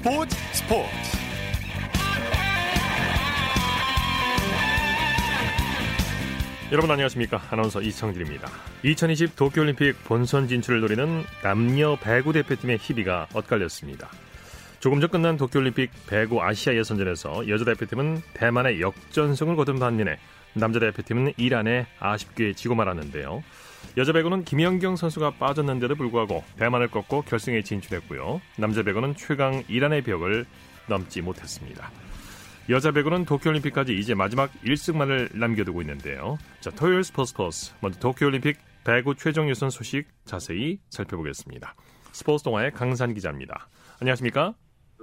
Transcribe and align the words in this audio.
스포츠 0.00 0.34
스포츠. 0.54 0.88
여러분 6.72 6.90
안녕하십니까? 6.90 7.42
아나운서 7.50 7.82
이청진입니다. 7.82 8.48
2020 8.82 9.36
도쿄올림픽 9.36 10.02
본선 10.04 10.48
진출을 10.48 10.80
노리는 10.80 11.22
남녀 11.42 11.96
배구 11.96 12.32
대표팀의 12.32 12.78
희비가 12.80 13.26
엇갈렸습니다. 13.34 14.08
조금 14.78 15.02
전 15.02 15.10
끝난 15.10 15.36
도쿄올림픽 15.36 15.90
배구 16.06 16.40
아시아 16.40 16.74
예선전에서 16.76 17.50
여자 17.50 17.66
대표팀은 17.66 18.22
대만의 18.32 18.80
역전승을 18.80 19.54
거둔 19.56 19.78
반면에 19.78 20.18
남자 20.54 20.80
대표팀은 20.80 21.34
이란에 21.36 21.86
아쉽게 21.98 22.54
지고 22.54 22.74
말았는데요. 22.74 23.44
여자 23.96 24.12
배구는 24.12 24.44
김연경 24.44 24.94
선수가 24.94 25.32
빠졌는데도 25.32 25.96
불구하고 25.96 26.44
대만을 26.56 26.88
꺾고 26.88 27.22
결승에 27.22 27.62
진출했고요. 27.62 28.40
남자 28.56 28.82
배구는 28.82 29.16
최강 29.16 29.64
이란의 29.68 30.02
벽을 30.02 30.46
넘지 30.88 31.22
못했습니다. 31.22 31.90
여자 32.68 32.92
배구는 32.92 33.24
도쿄올림픽까지 33.24 33.98
이제 33.98 34.14
마지막 34.14 34.52
1승만을 34.64 35.36
남겨두고 35.36 35.80
있는데요. 35.82 36.38
자, 36.60 36.70
토요일 36.70 37.02
스포츠 37.02 37.30
스포츠 37.30 37.72
먼저 37.80 37.98
도쿄올림픽 37.98 38.58
배구 38.84 39.16
최종 39.16 39.50
예선 39.50 39.70
소식 39.70 40.06
자세히 40.24 40.78
살펴보겠습니다. 40.90 41.74
스포츠 42.12 42.44
동아의 42.44 42.70
강산 42.70 43.12
기자입니다. 43.12 43.68
안녕하십니까? 44.00 44.54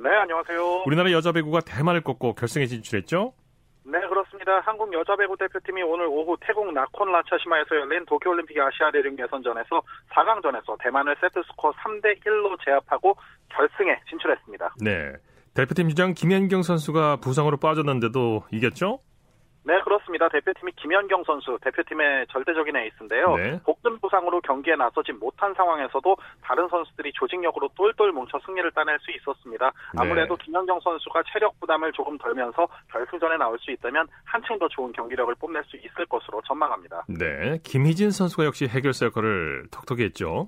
네, 0.02 0.10
안녕하세요. 0.10 0.84
우리나라 0.86 1.12
여자 1.12 1.34
배구가 1.34 1.60
대만을 1.62 2.02
꺾고 2.02 2.36
결승에 2.36 2.66
진출했죠? 2.68 3.34
네, 3.84 4.00
그렇습니다. 4.08 4.27
한국 4.64 4.92
여자 4.94 5.16
배구 5.16 5.38
대표팀이 5.38 5.84
오늘 5.84 6.06
오후 6.08 6.38
태국 6.42 6.72
나콘 6.74 7.12
라차시마에서 7.12 7.76
열린 7.76 8.06
도쿄올림픽 8.06 8.58
아시아 8.60 8.92
대륙 8.92 9.18
예선전에서 9.20 9.82
4강전에서 10.10 10.78
대만을 10.80 11.16
세트스코어 11.22 11.72
3대 11.74 12.24
1로 12.26 12.58
제압하고 12.64 13.16
결승에 13.50 14.00
진출했습니다. 14.10 14.76
네. 14.82 15.14
대표팀 15.54 15.90
주장 15.90 16.14
김연경 16.14 16.62
선수가 16.62 17.18
부상으로 17.18 17.58
빠졌는데도 17.58 18.44
이겼죠? 18.52 19.00
네, 19.68 19.82
그렇습니다. 19.82 20.30
대표팀이 20.30 20.72
김연경 20.78 21.26
선수, 21.26 21.60
대표팀의 21.62 22.28
절대적인 22.32 22.74
에이스인데요. 22.74 23.36
네. 23.36 23.60
복근 23.66 24.00
부상으로 24.00 24.40
경기에 24.40 24.78
나서지 24.78 25.12
못한 25.12 25.54
상황에서도 25.56 26.16
다른 26.42 26.70
선수들이 26.70 27.12
조직력으로 27.14 27.70
똘똘 27.76 28.14
뭉쳐 28.14 28.40
승리를 28.46 28.72
따낼 28.72 28.98
수 29.00 29.12
있었습니다. 29.12 29.66
네. 29.94 30.00
아무래도 30.02 30.38
네. 30.38 30.46
김연경 30.46 30.80
선수가 30.80 31.24
체력 31.34 31.60
부담을 31.60 31.92
조금 31.92 32.18
덜면서 32.18 32.66
결승전에 32.94 33.36
나올 33.36 33.60
수 33.60 33.70
있다면 33.72 34.08
한층 34.24 34.58
더 34.58 34.70
좋은 34.70 34.94
경기력을 34.94 35.36
뽐낼 35.36 35.62
수 35.66 35.76
있을 35.76 36.06
것으로 36.06 36.42
전망합니다. 36.48 37.04
네, 37.10 37.60
김희진 37.64 38.12
선수가 38.12 38.46
역시 38.46 38.68
해결사 38.68 39.08
역할을 39.08 39.68
톡톡히 39.70 40.04
했죠. 40.04 40.48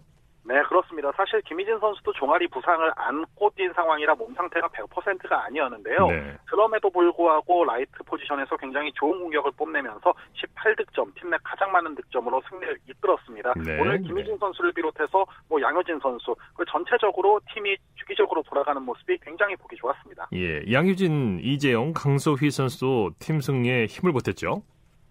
네, 0.49 0.63
그렇습니다. 0.63 1.11
사실 1.15 1.41
김희진 1.43 1.77
선수도 1.77 2.11
종아리 2.13 2.47
부상을 2.47 2.91
안고 2.95 3.51
뛴 3.55 3.71
상황이라 3.75 4.15
몸 4.15 4.33
상태가 4.33 4.67
100%가 4.69 5.45
아니었는데요. 5.45 6.07
네. 6.07 6.37
그럼에도 6.45 6.89
불구하고 6.89 7.65
라이트 7.65 8.01
포지션에서 8.03 8.57
굉장히 8.57 8.91
좋은 8.93 9.19
공격을 9.19 9.51
뽐내면서 9.55 10.11
18득점, 10.33 11.13
팀 11.13 11.29
내 11.29 11.37
가장 11.43 11.71
많은 11.71 11.93
득점으로 11.93 12.41
승리를 12.49 12.79
이끌었습니다. 12.87 13.53
네. 13.63 13.79
오늘 13.79 14.01
김희진 14.01 14.39
선수를 14.39 14.71
비롯해서 14.73 15.23
뭐 15.47 15.61
양효진 15.61 15.99
선수, 15.99 16.35
그 16.55 16.65
전체적으로 16.65 17.39
팀이 17.53 17.77
유기적으로 17.93 18.41
돌아가는 18.41 18.81
모습이 18.81 19.19
굉장히 19.19 19.55
보기 19.55 19.75
좋았습니다. 19.75 20.29
예, 20.33 20.63
양효진, 20.73 21.41
이재영, 21.43 21.93
강소휘 21.93 22.49
선수도 22.49 23.11
팀 23.19 23.39
승리에 23.39 23.85
힘을 23.85 24.11
보탰죠. 24.13 24.63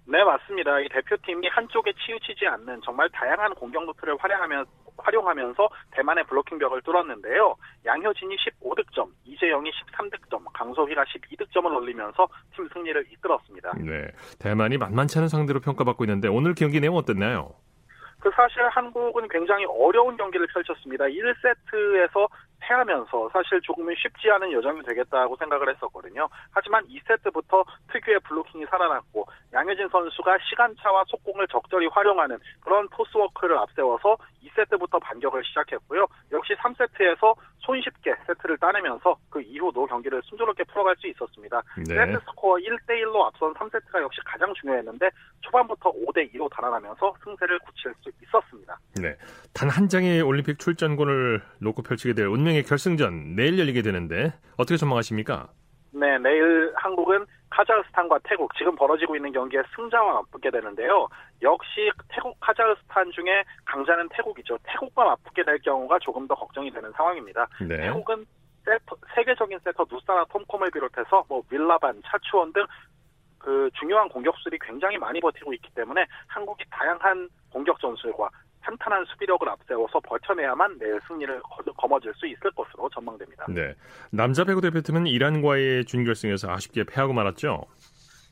네, 0.06 0.25
맞습니다. 0.25 0.81
이 0.81 0.89
대표팀이 0.89 1.47
한쪽에 1.48 1.92
치우치지 1.92 2.47
않는 2.48 2.81
정말 2.83 3.09
다양한 3.11 3.55
공격 3.55 3.84
루트를 3.84 4.16
활용하며, 4.19 4.64
활용하면서 4.98 5.68
대만의 5.92 6.24
블로킹 6.24 6.58
벽을 6.58 6.82
뚫었는데요. 6.82 7.56
양효진이 7.84 8.36
15득점, 8.36 9.08
이재영이 9.24 9.70
13득점, 9.70 10.44
강소희가 10.52 11.04
12득점을 11.04 11.74
올리면서 11.74 12.28
팀 12.54 12.68
승리를 12.72 13.06
이끌었습니다. 13.12 13.72
네, 13.78 14.09
대만이 14.38 14.78
만만치 14.78 15.19
않은 15.19 15.28
상대로 15.28 15.60
평가받고 15.60 16.04
있는데 16.04 16.28
오늘 16.28 16.54
경기 16.54 16.81
내용 16.81 16.97
어땠나요? 16.97 17.54
그 18.20 18.31
사실 18.34 18.62
한국은 18.69 19.28
굉장히 19.28 19.64
어려운 19.66 20.16
경기를 20.16 20.47
펼쳤습니다. 20.48 21.04
1세트에서 21.04 22.28
패하면서 22.60 23.30
사실 23.32 23.60
조금은 23.62 23.94
쉽지 23.97 24.30
않은 24.30 24.50
여정이 24.53 24.82
되겠다고 24.82 25.36
생각을 25.36 25.69
했었거든요. 25.70 26.28
하지만 26.50 26.84
2세트부터 26.88 27.65
특유의 27.92 28.20
블로킹이 28.20 28.66
살아났고 28.66 29.26
양효진 29.53 29.88
선수가 29.88 30.38
시간차와 30.50 31.04
속공을 31.06 31.47
적절히 31.48 31.86
활용하는 31.86 32.38
그런 32.60 32.88
토스워크를 32.91 33.56
앞세워서 33.59 34.16
2세트부터 34.58 35.00
반격을 35.00 35.42
시작했고요. 35.44 36.06
역시 36.32 36.54
3세트에서 36.54 37.34
손쉽게 37.60 38.14
세트를 38.26 38.58
따내면서 38.58 39.16
그 39.30 39.41
이후도 39.41 39.86
경기를 39.86 40.20
순조롭게 40.24 40.64
풀어갈 40.64 40.96
수 40.96 41.06
있었습니다. 41.08 41.62
네. 41.76 41.94
세트 41.94 42.19
스코어 42.30 42.56
1대1로 42.56 43.22
앞선 43.26 43.54
3세트가 43.54 44.02
역시 44.02 44.20
가장 44.24 44.52
중요했는데 44.54 45.08
초반부터 45.42 45.92
5대2로 45.92 46.50
달아나면서 46.50 47.14
승세를 47.24 47.58
굳힐 47.60 47.94
수 48.00 48.10
있었습니다. 48.22 48.78
네. 49.00 49.16
단 49.54 49.68
한 49.68 49.86
장의 49.86 50.22
올림픽 50.22 50.58
출전권을 50.58 51.42
놓고 51.60 51.82
펼치게 51.82 52.14
될 52.14 52.26
운명의 52.26 52.62
결승전 52.64 53.36
내일 53.36 53.58
열리게 53.58 53.82
되는데 53.82 54.32
어떻게 54.56 54.76
전망하십니까? 54.78 55.48
네, 55.92 56.18
내일 56.18 56.72
한국은 56.74 57.26
카자흐스탄과 57.50 58.20
태국 58.24 58.54
지금 58.56 58.74
벌어지고 58.76 59.14
있는 59.16 59.30
경기에 59.32 59.62
승자와 59.76 60.14
맞붙게 60.14 60.50
되는데요. 60.50 61.06
역시 61.43 61.91
태국 62.09 62.38
카자흐스탄 62.41 63.10
중에 63.12 63.44
강자는 63.65 64.09
태국이죠. 64.10 64.59
태국과 64.65 65.04
맞붙게 65.04 65.44
될 65.44 65.59
경우가 65.60 65.99
조금 66.00 66.26
더 66.26 66.34
걱정이 66.34 66.71
되는 66.71 66.91
상황입니다. 66.93 67.49
네. 67.60 67.76
태국은 67.82 68.26
세터, 68.65 68.97
세계적인 69.15 69.59
세터 69.65 69.87
누사나 69.91 70.25
톰콤을 70.27 70.71
비롯해서 70.71 71.25
뭐 71.28 71.43
밀라반, 71.48 72.03
차추원 72.04 72.53
등 72.53 72.66
그 73.38 73.71
중요한 73.78 74.09
공격수들이 74.09 74.59
굉장히 74.60 74.98
많이 74.98 75.21
버티고 75.21 75.54
있기 75.54 75.71
때문에 75.75 76.04
한국이 76.27 76.65
다양한 76.71 77.28
공격 77.50 77.81
전술과 77.81 78.28
탄탄한 78.60 79.06
수비력을 79.06 79.48
앞세워서 79.48 80.00
버텨내야만 80.00 80.78
내일 80.78 81.00
승리를 81.09 81.41
거머쥘 81.77 82.12
수 82.15 82.27
있을 82.27 82.50
것으로 82.50 82.91
전망됩니다. 82.91 83.47
네, 83.48 83.75
남자 84.10 84.44
배구 84.44 84.60
대표팀은 84.60 85.06
이란과의 85.06 85.87
준결승에서 85.87 86.50
아쉽게 86.50 86.84
패하고 86.84 87.15
말았죠. 87.15 87.65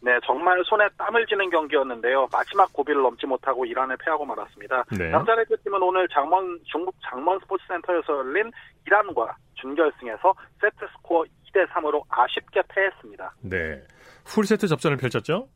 네, 0.00 0.18
정말 0.24 0.62
손에 0.64 0.88
땀을 0.98 1.26
쥐는 1.26 1.50
경기였는데요. 1.50 2.28
마지막 2.30 2.72
고비를 2.72 3.02
넘지 3.02 3.26
못하고 3.26 3.64
이란에 3.64 3.94
패하고 3.96 4.24
말았습니다. 4.24 4.84
네. 4.98 5.10
남자 5.10 5.34
대표팀은 5.36 5.82
오늘 5.82 6.06
장원 6.08 6.60
중국 6.64 6.94
장원 7.02 7.38
스포츠센터에서 7.40 8.18
열린 8.18 8.50
이란과 8.86 9.36
준결승에서 9.54 10.34
세트 10.60 10.86
스코어 10.96 11.24
2대 11.24 11.66
3으로 11.68 12.02
아쉽게 12.08 12.62
패했습니다. 12.68 13.34
네, 13.40 13.82
풀세트 14.24 14.68
접전을 14.68 14.96
펼쳤죠? 14.98 15.48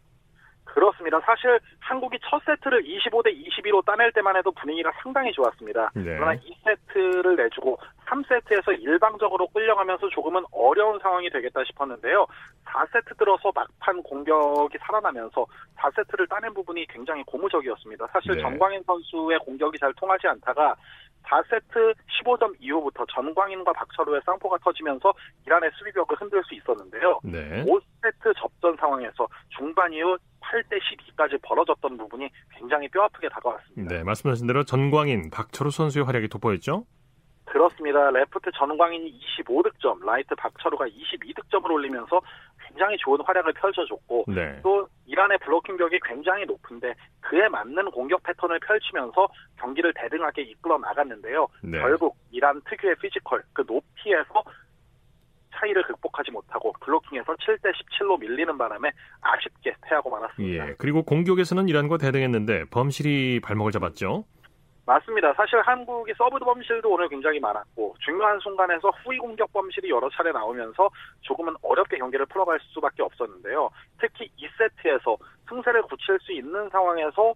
그렇습니다. 0.75 1.21
사실 1.21 1.59
한국이 1.81 2.19
첫 2.23 2.43
세트를 2.45 2.83
25대 2.83 3.35
22로 3.35 3.85
따낼 3.85 4.13
때만 4.13 4.37
해도 4.37 4.51
분위기가 4.53 4.91
상당히 5.03 5.33
좋았습니다. 5.33 5.91
네. 5.95 6.05
그러나 6.05 6.35
2세트를 6.35 7.37
내주고 7.37 7.79
3세트에서 8.07 8.81
일방적으로 8.81 9.47
끌려가면서 9.49 10.09
조금은 10.09 10.43
어려운 10.53 10.99
상황이 11.01 11.29
되겠다 11.31 11.63
싶었는데요. 11.65 12.27
4세트 12.65 13.17
들어서 13.19 13.53
막판 13.55 14.03
공격이 14.03 14.79
살아나면서 14.81 15.47
4세트를 15.77 16.29
따낸 16.29 16.53
부분이 16.55 16.87
굉장히 16.87 17.23
고무적이었습니다. 17.25 18.07
사실 18.13 18.35
네. 18.35 18.41
전광인 18.41 18.83
선수의 18.85 19.39
공격이 19.41 19.79
잘 19.79 19.93
통하지 19.95 20.27
않다가 20.29 20.75
4세트 21.25 21.95
15점 22.23 22.55
이후부터 22.61 23.05
전광인과 23.15 23.73
박철우의 23.73 24.21
쌍포가 24.27 24.59
터지면서 24.59 25.13
이란의 25.47 25.71
수비벽을 25.79 26.17
흔들 26.21 26.43
수 26.45 26.55
있었는데요. 26.55 27.21
네. 27.23 27.65
5세트 27.65 28.35
접전 28.37 28.77
상황에서 28.77 29.29
중반 29.57 29.93
이후 29.93 30.17
8대 30.41 30.79
12까지 30.81 31.41
벌어졌던 31.43 31.97
부분이 31.97 32.29
굉장히 32.57 32.89
뼈아프게 32.89 33.29
다가왔습니다. 33.29 33.95
네, 33.95 34.03
말씀하신 34.03 34.47
대로 34.47 34.65
전광인, 34.65 35.31
박철우 35.31 35.71
선수의 35.71 36.05
활약이 36.05 36.29
돋보였죠? 36.29 36.85
그렇습니다. 37.45 38.11
레프트 38.11 38.51
전광인이 38.57 39.21
25득점, 39.39 40.05
라이트 40.05 40.35
박철우가 40.37 40.87
22득점을 40.87 41.69
올리면서 41.71 42.21
굉장히 42.71 42.97
좋은 42.99 43.21
활약을 43.21 43.53
펼쳐줬고 43.55 44.25
네. 44.29 44.61
또 44.63 44.89
이란의 45.07 45.39
블로킹 45.39 45.77
벽이 45.77 45.99
굉장히 46.05 46.45
높은데 46.47 46.95
그에 47.21 47.49
맞는 47.49 47.91
공격 47.91 48.23
패턴을 48.23 48.61
펼치면서 48.61 49.29
경기를 49.59 49.93
대등하게 49.95 50.43
이끌어 50.43 50.79
나갔는데요. 50.79 51.49
네. 51.63 51.79
결국 51.79 52.17
이란 52.31 52.61
특유의 52.63 52.97
피지컬 52.97 53.43
그 53.53 53.65
높이에서 53.67 54.43
차이를 55.53 55.83
극복하지 55.83 56.31
못하고 56.31 56.73
블로킹에서 56.81 57.35
7대 57.35 57.73
17로 57.73 58.19
밀리는 58.19 58.57
바람에 58.57 58.91
아쉽게 59.21 59.75
패하고 59.83 60.09
말았습니다. 60.09 60.69
예, 60.69 60.75
그리고 60.79 61.03
공격에서는 61.03 61.69
이란과 61.69 61.99
대등했는데 61.99 62.67
범실이 62.71 63.41
발목을 63.41 63.73
잡았죠. 63.73 64.25
맞습니다. 64.91 65.33
사실 65.35 65.61
한국이 65.61 66.13
서브 66.19 66.37
범실도 66.39 66.91
오늘 66.91 67.09
굉장히 67.09 67.39
많았고 67.39 67.95
중요한 68.01 68.41
순간에서 68.41 68.91
후위 69.05 69.19
공격 69.19 69.53
범실이 69.53 69.89
여러 69.89 70.11
차례 70.11 70.33
나오면서 70.33 70.91
조금은 71.21 71.55
어렵게 71.63 71.99
경기를 71.99 72.27
풀어갈 72.27 72.59
수밖에 72.75 73.03
없었는데요. 73.03 73.71
특히 74.01 74.29
2세트에서 74.37 75.17
승세를 75.49 75.83
굳힐 75.83 76.19
수 76.21 76.33
있는 76.33 76.69
상황에서 76.71 77.35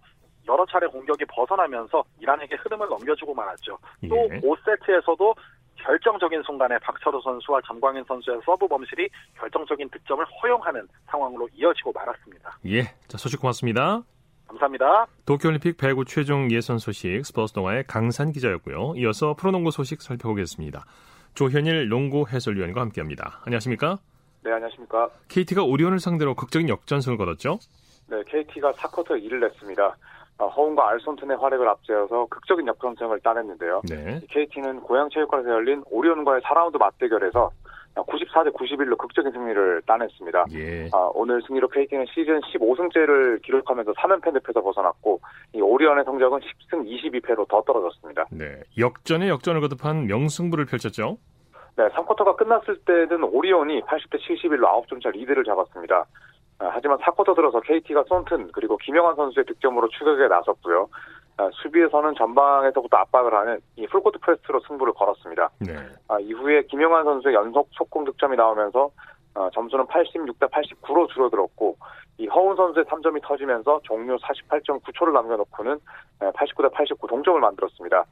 여러 0.48 0.66
차례 0.66 0.88
공격이 0.88 1.24
벗어나면서 1.26 2.02
이란에게 2.20 2.56
흐름을 2.56 2.88
넘겨주고 2.88 3.32
말았죠. 3.32 3.78
또 4.08 4.16
예. 4.32 4.40
5세트에서도 4.40 5.34
결정적인 5.76 6.42
순간에 6.42 6.78
박철우 6.78 7.20
선수와 7.20 7.60
전광인 7.66 8.02
선수의 8.04 8.40
서브 8.44 8.66
범실이 8.66 9.08
결정적인 9.38 9.90
득점을 9.90 10.24
허용하는 10.42 10.88
상황으로 11.06 11.48
이어지고 11.54 11.92
말았습니다. 11.92 12.58
예, 12.66 12.82
자 13.06 13.16
소식 13.16 13.40
고맙습니다. 13.40 14.02
감사합니다. 14.54 15.06
도쿄올림픽 15.26 15.76
배구 15.76 16.04
최종 16.04 16.50
예선 16.50 16.78
소식 16.78 17.24
스포츠 17.24 17.52
동아의 17.52 17.84
강산 17.86 18.32
기자였고요. 18.32 18.94
이어서 18.96 19.34
프로농구 19.34 19.70
소식 19.70 20.02
살펴보겠습니다. 20.02 20.84
조현일 21.34 21.88
농구 21.88 22.26
해설위원과 22.28 22.80
함께합니다. 22.80 23.40
안녕하십니까? 23.44 23.98
네, 24.42 24.52
안녕하십니까? 24.52 25.10
KT가 25.28 25.62
오리온을 25.64 25.98
상대로 25.98 26.34
극적인 26.34 26.68
역전승을 26.68 27.16
거뒀죠? 27.18 27.58
네, 28.08 28.22
KT가 28.26 28.72
4쿼터 28.72 29.10
2를 29.10 29.40
냈습니다. 29.40 29.96
어, 30.36 30.48
허운과 30.48 30.90
알손튼의 30.90 31.36
활약을 31.36 31.68
앞세워서 31.68 32.26
극적인 32.28 32.66
역전승을 32.66 33.20
따냈는데요. 33.20 33.82
네. 33.88 34.20
KT는 34.28 34.80
고양체육관에서 34.80 35.48
열린 35.48 35.82
오리온과의 35.90 36.40
4라운드 36.42 36.78
맞대결에서 36.78 37.50
94대 38.02 38.52
91로 38.52 38.98
극적인 38.98 39.32
승리를 39.32 39.82
따냈습니다. 39.86 40.44
예. 40.52 40.88
아, 40.92 41.10
오늘 41.14 41.40
승리로 41.46 41.68
KT는 41.68 42.06
시즌 42.12 42.40
15승째를 42.40 43.42
기록하면서 43.42 43.92
3연패 43.92 44.32
늪에서 44.32 44.60
벗어났고 44.62 45.20
이 45.54 45.60
오리온의 45.60 46.04
성적은 46.04 46.40
10승 46.40 46.84
22패로 46.84 47.48
더 47.48 47.62
떨어졌습니다. 47.62 48.26
네, 48.30 48.60
역전에 48.78 49.28
역전을 49.28 49.60
거듭한 49.60 50.06
명승부를 50.06 50.66
펼쳤죠. 50.66 51.18
네, 51.76 51.88
3쿼터가 51.88 52.36
끝났을 52.36 52.78
때는 52.84 53.24
오리온이 53.24 53.82
80대 53.82 54.18
71로 54.20 54.86
9점 54.86 55.02
차 55.02 55.10
리드를 55.10 55.44
잡았습니다. 55.44 56.06
아, 56.58 56.70
하지만 56.72 56.98
4쿼터 56.98 57.34
들어서 57.34 57.60
KT가 57.60 58.04
손튼 58.08 58.48
그리고 58.52 58.76
김영환 58.76 59.16
선수의 59.16 59.44
득점으로 59.46 59.88
추격에 59.88 60.28
나섰고요. 60.28 60.88
아, 61.36 61.50
수비에서는 61.52 62.14
전방에서부터 62.14 62.96
압박을 62.98 63.34
하는 63.34 63.60
이 63.76 63.86
풀코트 63.88 64.18
프레스로 64.20 64.60
승부를 64.68 64.92
걸었습니다. 64.92 65.50
네. 65.60 65.74
아, 66.08 66.18
이후에 66.20 66.62
김영환 66.62 67.04
선수의 67.04 67.34
연속 67.34 67.68
속공 67.72 68.04
득점이 68.04 68.36
나오면서 68.36 68.90
어, 69.34 69.50
점수는 69.52 69.86
86 69.86 70.38
대 70.38 70.46
89로 70.46 71.08
줄어들었고 71.08 71.76
이 72.18 72.28
허훈 72.28 72.54
선수의 72.54 72.84
3점이 72.84 73.20
터지면서 73.22 73.80
종료 73.82 74.16
48.9초를 74.18 75.12
남겨놓고는 75.12 75.80
89 76.34 76.62
대 76.62 76.68
89 76.68 77.08
동점을 77.08 77.40
만들었습니다. 77.40 78.04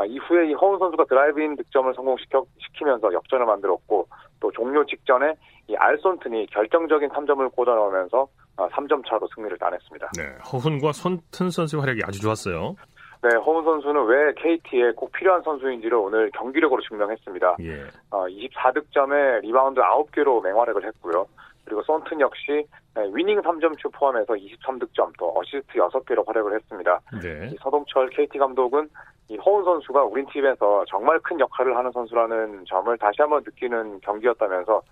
아, 0.00 0.06
이후에 0.06 0.48
이 0.48 0.54
허훈 0.54 0.78
선수가 0.78 1.04
드라이브인 1.04 1.56
득점을 1.56 1.92
성공시키면서 1.92 3.12
역전을 3.12 3.44
만들었고 3.44 4.08
또 4.40 4.50
종료 4.52 4.84
직전에 4.86 5.34
이 5.68 5.76
알 5.76 5.90
손튼이 5.90 6.46
결정적인 6.46 7.10
3점을 7.10 7.52
꽂아 7.54 7.74
넣으면서 7.74 8.26
3점 8.56 9.00
아, 9.00 9.02
차로 9.06 9.28
승리를 9.34 9.58
따냈습니다. 9.58 10.10
네, 10.16 10.22
허훈과 10.50 10.92
손튼 10.92 11.50
선수의 11.50 11.80
활약이 11.80 12.00
아주 12.06 12.18
좋았어요. 12.22 12.76
네, 13.22 13.36
허훈 13.36 13.62
선수는 13.62 14.06
왜 14.06 14.32
KT에 14.38 14.92
꼭 14.96 15.12
필요한 15.12 15.42
선수인지를 15.42 15.94
오늘 15.98 16.30
경기력으로 16.30 16.80
증명했습니다. 16.80 17.56
예. 17.60 17.82
어, 18.10 18.24
24득점에 18.24 19.42
리바운드 19.42 19.82
9개로 19.82 20.42
맹활약을 20.42 20.86
했고요. 20.86 21.26
그리고 21.70 21.84
손튼 21.84 22.20
역시 22.20 22.66
위닝 23.14 23.40
3점슛 23.40 23.92
포함해서 23.92 24.34
23득점 24.34 25.12
또 25.16 25.32
어시스트 25.38 25.74
6개로 25.74 26.26
활약을 26.26 26.56
했습니다. 26.56 26.98
네. 27.22 27.54
서동철 27.62 28.10
KT 28.10 28.38
감독은 28.38 28.88
이 29.28 29.36
허훈 29.36 29.64
선수가 29.64 30.02
우리 30.02 30.26
팀에서 30.26 30.84
정말 30.88 31.20
큰 31.20 31.38
역할을 31.38 31.76
하는 31.76 31.92
선수라는 31.92 32.64
점을 32.66 32.98
다시 32.98 33.22
한번 33.22 33.44
느끼는 33.44 34.00
경기였다면서 34.00 34.82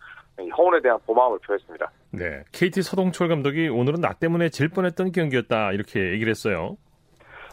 허훈에 0.57 0.81
대한 0.81 1.01
고마움을 1.05 1.41
표했습니다. 1.41 1.91
네, 2.13 2.45
KT 2.53 2.83
서동철 2.83 3.27
감독이 3.27 3.69
오늘은 3.69 4.01
나 4.01 4.13
때문에 4.13 4.51
질 4.51 4.69
뻔했던 4.69 5.11
경기였다 5.11 5.73
이렇게 5.73 6.13
얘기를 6.13 6.31
했어요. 6.31 6.77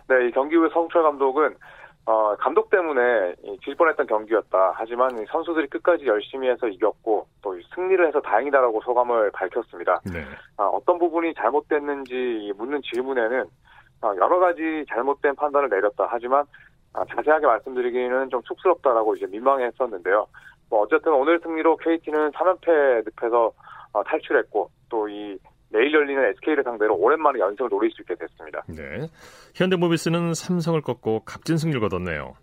네, 0.08 0.28
이 0.28 0.32
경기 0.34 0.56
후에 0.56 0.68
서동철 0.68 1.02
감독은 1.02 1.56
어, 2.08 2.36
감독 2.36 2.70
때문에 2.70 3.36
질 3.64 3.76
뻔했던 3.76 4.06
경기였다. 4.06 4.74
하지만 4.76 5.26
선수들이 5.26 5.68
끝까지 5.68 6.06
열심히 6.06 6.48
해서 6.48 6.68
이겼고 6.68 7.28
또 7.42 7.60
승리를 7.74 8.08
해서 8.08 8.22
다행이다라고 8.22 8.82
소감을 8.82 9.32
밝혔습니다. 9.32 10.02
네. 10.06 10.24
아, 10.58 10.66
어떤 10.66 11.00
부분이 11.00 11.34
잘못됐는지 11.34 12.54
묻는 12.58 12.82
질문에는 12.84 13.46
어, 14.04 14.14
여러 14.18 14.38
가지 14.40 14.86
잘못된 14.88 15.36
판단을 15.36 15.70
내렸다. 15.70 16.08
하지만 16.10 16.46
아, 16.94 17.04
자세하게 17.06 17.48
말씀드리기는 17.48 18.30
좀 18.30 18.42
쑥스럽다라고 18.46 19.16
이제 19.16 19.26
민망했었는데요. 19.26 20.28
뭐 20.70 20.82
어쨌든 20.82 21.12
오늘 21.14 21.40
승리로 21.40 21.78
KT는 21.78 22.32
3연패 22.32 23.04
늪에서 23.20 23.52
어, 23.94 24.04
탈출했고 24.04 24.70
또 24.90 25.08
이 25.10 25.38
내일 25.76 25.94
열리는 25.94 26.24
SK를 26.24 26.64
상대로 26.64 26.96
오랜만에 26.96 27.40
연승을 27.40 27.70
노릴 27.70 27.92
수 27.92 28.02
있게 28.02 28.16
됐습니다. 28.16 28.64
네. 28.68 29.10
현대모비스는 29.56 30.34
삼성을 30.34 30.80
꺾고 30.82 31.26
값진 31.26 31.58
승리를 31.58 31.82
거뒀네요. 31.82 32.34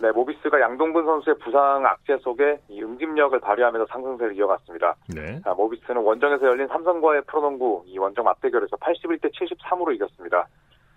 네, 0.00 0.10
모비스가 0.10 0.60
양동근 0.60 1.04
선수의 1.04 1.38
부상 1.38 1.86
악재 1.86 2.16
속에 2.22 2.58
이 2.68 2.82
응집력을 2.82 3.38
발휘하면서 3.38 3.86
상승세를 3.88 4.34
이어갔습니다. 4.36 4.96
네. 5.14 5.40
아, 5.44 5.54
모비스는 5.54 6.02
원정에서 6.02 6.44
열린 6.44 6.66
삼성과의 6.66 7.22
프로농구 7.28 7.84
이 7.86 7.98
원정 7.98 8.24
맞대결에서 8.24 8.76
81대 8.78 9.30
73으로 9.32 9.94
이겼습니다. 9.94 10.48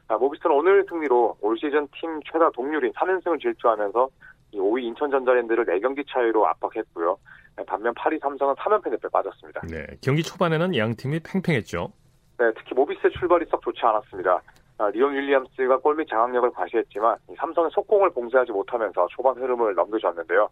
아, 0.08 0.18
모비스는 0.18 0.56
오늘 0.56 0.84
승리로 0.90 1.38
올 1.40 1.58
시즌 1.60 1.88
팀 1.94 2.20
최다 2.32 2.50
동률인 2.52 2.94
3연승을 2.94 3.40
질주하면서 3.40 4.10
이 4.54 4.58
5위 4.60 4.82
인천전자랜드를 4.86 5.66
4경기 5.66 6.04
차이로 6.10 6.48
압박했고요. 6.48 7.18
네, 7.58 7.64
반면 7.66 7.94
8위 7.94 8.20
삼성은 8.22 8.56
3연패 8.56 8.90
늪에 8.92 9.08
빠졌습니다. 9.12 9.62
네, 9.70 9.86
경기 10.02 10.24
초반에는 10.24 10.76
양 10.76 10.96
팀이 10.96 11.20
팽팽했죠. 11.22 11.92
네, 12.38 12.52
특히 12.58 12.76
모비스의 12.76 13.14
출발이 13.14 13.46
썩 13.50 13.62
좋지 13.62 13.80
않았습니다. 13.82 14.42
아, 14.78 14.90
리온 14.90 15.14
윌리엄스가 15.14 15.78
골밑 15.78 16.10
장악력을 16.10 16.52
과시했지만 16.52 17.18
삼성의 17.38 17.72
속공을 17.72 18.10
봉쇄하지 18.12 18.52
못하면서 18.52 19.08
초반 19.12 19.36
흐름을 19.38 19.74
넘겨줬는데요. 19.74 20.50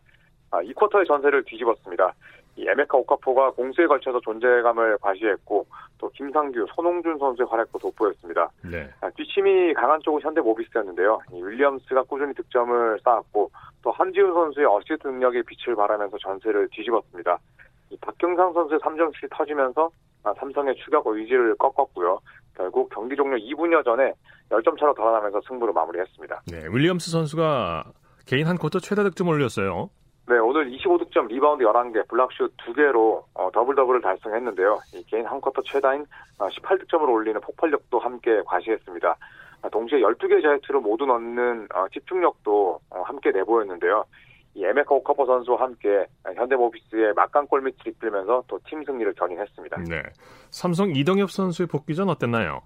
아, 0.52 0.62
이 0.62 0.74
쿼터의 0.74 1.06
전세를 1.06 1.44
뒤집었습니다. 1.44 2.14
이 2.56 2.66
에메카 2.68 2.98
오카포가 2.98 3.52
공수에 3.52 3.88
걸쳐서 3.88 4.20
존재감을 4.22 4.98
과시했고 5.00 5.66
또 5.98 6.10
김상규, 6.10 6.66
손홍준 6.76 7.18
선수의 7.18 7.48
활약도 7.50 7.80
돋보였습니다. 7.80 8.50
네. 8.70 8.90
아, 9.02 9.10
뒷심이 9.12 9.74
강한 9.74 10.00
쪽은 10.02 10.22
현대 10.22 10.42
모비스였는데요. 10.42 11.20
이 11.32 11.42
윌리엄스가 11.42 12.04
꾸준히 12.04 12.34
득점을 12.34 13.00
쌓았고 13.04 13.50
또 13.82 13.92
한지훈 13.92 14.34
선수의 14.34 14.68
어시스트 14.68 15.08
능력이 15.08 15.42
빛을 15.44 15.76
발하면서 15.76 16.18
전세를 16.18 16.70
뒤집었습니다. 16.72 17.40
이 17.90 17.98
박경상 18.02 18.54
선수의 18.54 18.80
3점슛이 18.80 19.30
터지면서 19.32 19.90
아, 20.24 20.34
삼성의 20.40 20.76
추격 20.76 21.06
의지를 21.08 21.56
꺾었고요. 21.56 22.20
결국 22.56 22.90
경기 22.90 23.16
종료 23.16 23.36
2분여 23.36 23.84
전에 23.84 24.14
10점 24.50 24.80
차로 24.80 24.94
달아나면서 24.94 25.42
승부를 25.48 25.74
마무리했습니다. 25.74 26.44
네, 26.52 26.60
윌리엄스 26.72 27.10
선수가 27.12 27.86
개인 28.26 28.48
한 28.48 28.58
쿼터 28.58 28.80
최다 28.80 29.04
득점을 29.04 29.34
올렸어요. 29.34 29.90
네, 30.26 30.38
오늘 30.38 30.72
25득점, 30.72 31.28
리바운드 31.28 31.66
11개, 31.66 32.08
블락슛 32.08 32.56
2개로 32.58 33.24
어, 33.34 33.50
더블 33.52 33.76
더블을 33.76 34.02
달성했는데요. 34.02 34.80
이 34.94 35.04
개인 35.06 35.26
한 35.26 35.42
쿼터 35.42 35.62
최다인 35.64 36.06
어, 36.40 36.48
18득점을 36.48 37.10
올리는 37.10 37.40
폭발력도 37.42 38.00
함께 38.00 38.42
과시했습니다. 38.46 39.18
아, 39.64 39.70
동시에 39.70 40.00
12개 40.00 40.42
자유투를 40.42 40.80
모두 40.80 41.06
넣는 41.06 41.68
어, 41.74 41.88
집중력도 41.92 42.80
어, 42.90 43.02
함께 43.02 43.32
내보였는데요. 43.32 44.06
이 44.56 44.64
에메카 44.64 44.94
오카퍼 44.96 45.26
선수와 45.26 45.62
함께 45.62 46.06
현대모비스의 46.36 47.14
막강 47.16 47.48
골 47.48 47.62
밑을 47.64 47.92
이끌면서 47.92 48.44
또 48.48 48.60
팀 48.66 48.84
승리를 48.86 49.12
견인했습니다. 49.16 49.78
네, 49.90 50.04
삼성 50.52 50.96
이동엽 50.96 51.32
선수의 51.32 51.68
복귀전 51.68 52.08
어땠나요? 52.10 52.62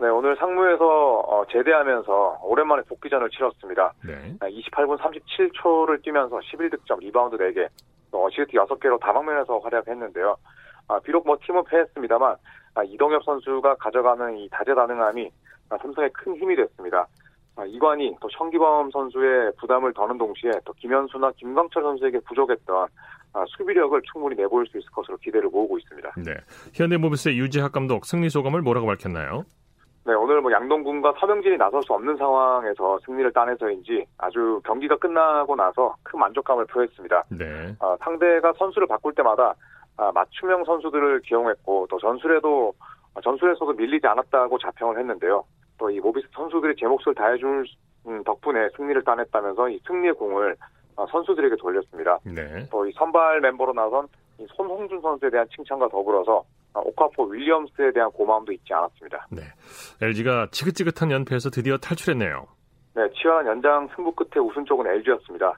네, 0.00 0.08
오늘 0.08 0.34
상무에서 0.36 1.18
어, 1.20 1.44
제대하면서 1.52 2.40
오랜만에 2.42 2.82
복귀전을 2.88 3.28
치렀습니다. 3.28 3.92
네. 4.02 4.34
28분 4.40 4.96
37초를 4.98 6.02
뛰면서 6.02 6.38
11득점, 6.38 7.00
리바운드 7.00 7.36
4개, 7.36 7.68
또 8.10 8.24
어시스트 8.24 8.52
6개로 8.52 8.98
다방면에서 8.98 9.58
활약했는데요. 9.58 10.36
아, 10.88 10.98
비록 11.00 11.26
뭐 11.26 11.36
팀은 11.44 11.64
패했습니다만 11.64 12.34
아, 12.76 12.82
이동엽 12.82 13.22
선수가 13.24 13.74
가져가는 13.74 14.38
이 14.38 14.48
다재다능함이 14.50 15.30
아, 15.68 15.76
삼성에 15.76 16.08
큰 16.14 16.34
힘이 16.36 16.56
됐습니다. 16.56 17.06
아, 17.56 17.64
이관이 17.66 18.16
또 18.22 18.28
청기범 18.30 18.90
선수의 18.92 19.52
부담을 19.60 19.92
더는 19.92 20.16
동시에 20.16 20.52
또 20.64 20.72
김현수나 20.72 21.32
김광철 21.36 21.82
선수에게 21.82 22.20
부족했던 22.20 22.88
아, 23.34 23.44
수비력을 23.48 24.00
충분히 24.10 24.34
내보일 24.34 24.66
수 24.68 24.78
있을 24.78 24.90
것으로 24.92 25.18
기대를 25.18 25.50
모으고 25.50 25.76
있습니다. 25.76 26.14
네, 26.24 26.34
현대모비스의 26.72 27.38
유지학 27.38 27.72
감독 27.72 28.06
승리 28.06 28.30
소감을 28.30 28.62
뭐라고 28.62 28.86
밝혔나요? 28.86 29.44
네, 30.06 30.14
오늘 30.14 30.40
뭐 30.40 30.50
양동군과 30.50 31.14
서명진이 31.20 31.56
나설 31.58 31.82
수 31.82 31.92
없는 31.92 32.16
상황에서 32.16 32.98
승리를 33.04 33.32
따내서인지 33.32 34.06
아주 34.18 34.60
경기가 34.64 34.96
끝나고 34.96 35.54
나서 35.56 35.94
큰 36.02 36.18
만족감을 36.18 36.66
표했습니다. 36.66 37.24
네. 37.30 37.74
어, 37.80 37.96
상대가 38.00 38.52
선수를 38.54 38.88
바꿀 38.88 39.14
때마다 39.14 39.54
아, 39.96 40.10
맞춤형 40.12 40.64
선수들을 40.64 41.20
기용했고 41.20 41.86
또 41.90 41.98
전술에도 41.98 42.72
전술에서도 43.22 43.72
밀리지 43.74 44.06
않았다고 44.06 44.58
자평을 44.58 44.98
했는데요. 44.98 45.44
또 45.80 45.90
이 45.90 45.98
모비스 45.98 46.28
선수들이 46.34 46.76
제 46.76 46.86
몫을 46.86 47.14
다해줄 47.14 47.64
음, 48.06 48.22
덕분에 48.24 48.68
승리를 48.76 49.02
따냈다면서 49.02 49.68
이 49.70 49.80
승리의 49.86 50.14
공을 50.14 50.56
어, 50.96 51.06
선수들에게 51.06 51.56
돌렸습니다. 51.56 52.18
네. 52.24 52.68
또이 52.70 52.92
선발 52.92 53.40
멤버로 53.40 53.72
나선 53.72 54.06
이 54.38 54.46
손홍준 54.54 55.00
선수에 55.00 55.30
대한 55.30 55.46
칭찬과 55.54 55.88
더불어서 55.88 56.38
어, 56.38 56.44
오카포 56.74 57.24
윌리엄스에 57.24 57.92
대한 57.92 58.10
고마움도 58.12 58.52
잊지 58.52 58.72
않았습니다. 58.72 59.26
네. 59.30 59.42
LG가 60.00 60.48
지긋지긋한 60.50 61.10
연패에서 61.10 61.50
드디어 61.50 61.76
탈출했네요. 61.78 62.46
네, 62.94 63.08
치열한 63.14 63.46
연장 63.46 63.88
승부 63.94 64.12
끝에 64.12 64.40
우승 64.40 64.64
쪽은 64.64 64.86
LG였습니다. 64.86 65.54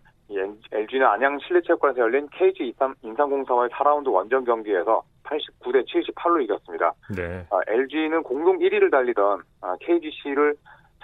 LG는 0.73 1.07
안양 1.07 1.39
실내체육관에서 1.47 2.01
열린 2.01 2.29
KG 2.33 2.69
인삼, 2.69 2.95
인삼공사와의 3.03 3.71
4라운드 3.71 4.11
원정 4.11 4.45
경기에서 4.45 5.03
89대 5.25 5.85
78로 5.87 6.43
이겼습니다. 6.43 6.93
네. 7.15 7.47
아, 7.51 7.59
LG는 7.67 8.23
공동 8.23 8.59
1위를 8.59 8.91
달리던 8.91 9.43
아, 9.61 9.77
KGC를 9.81 10.55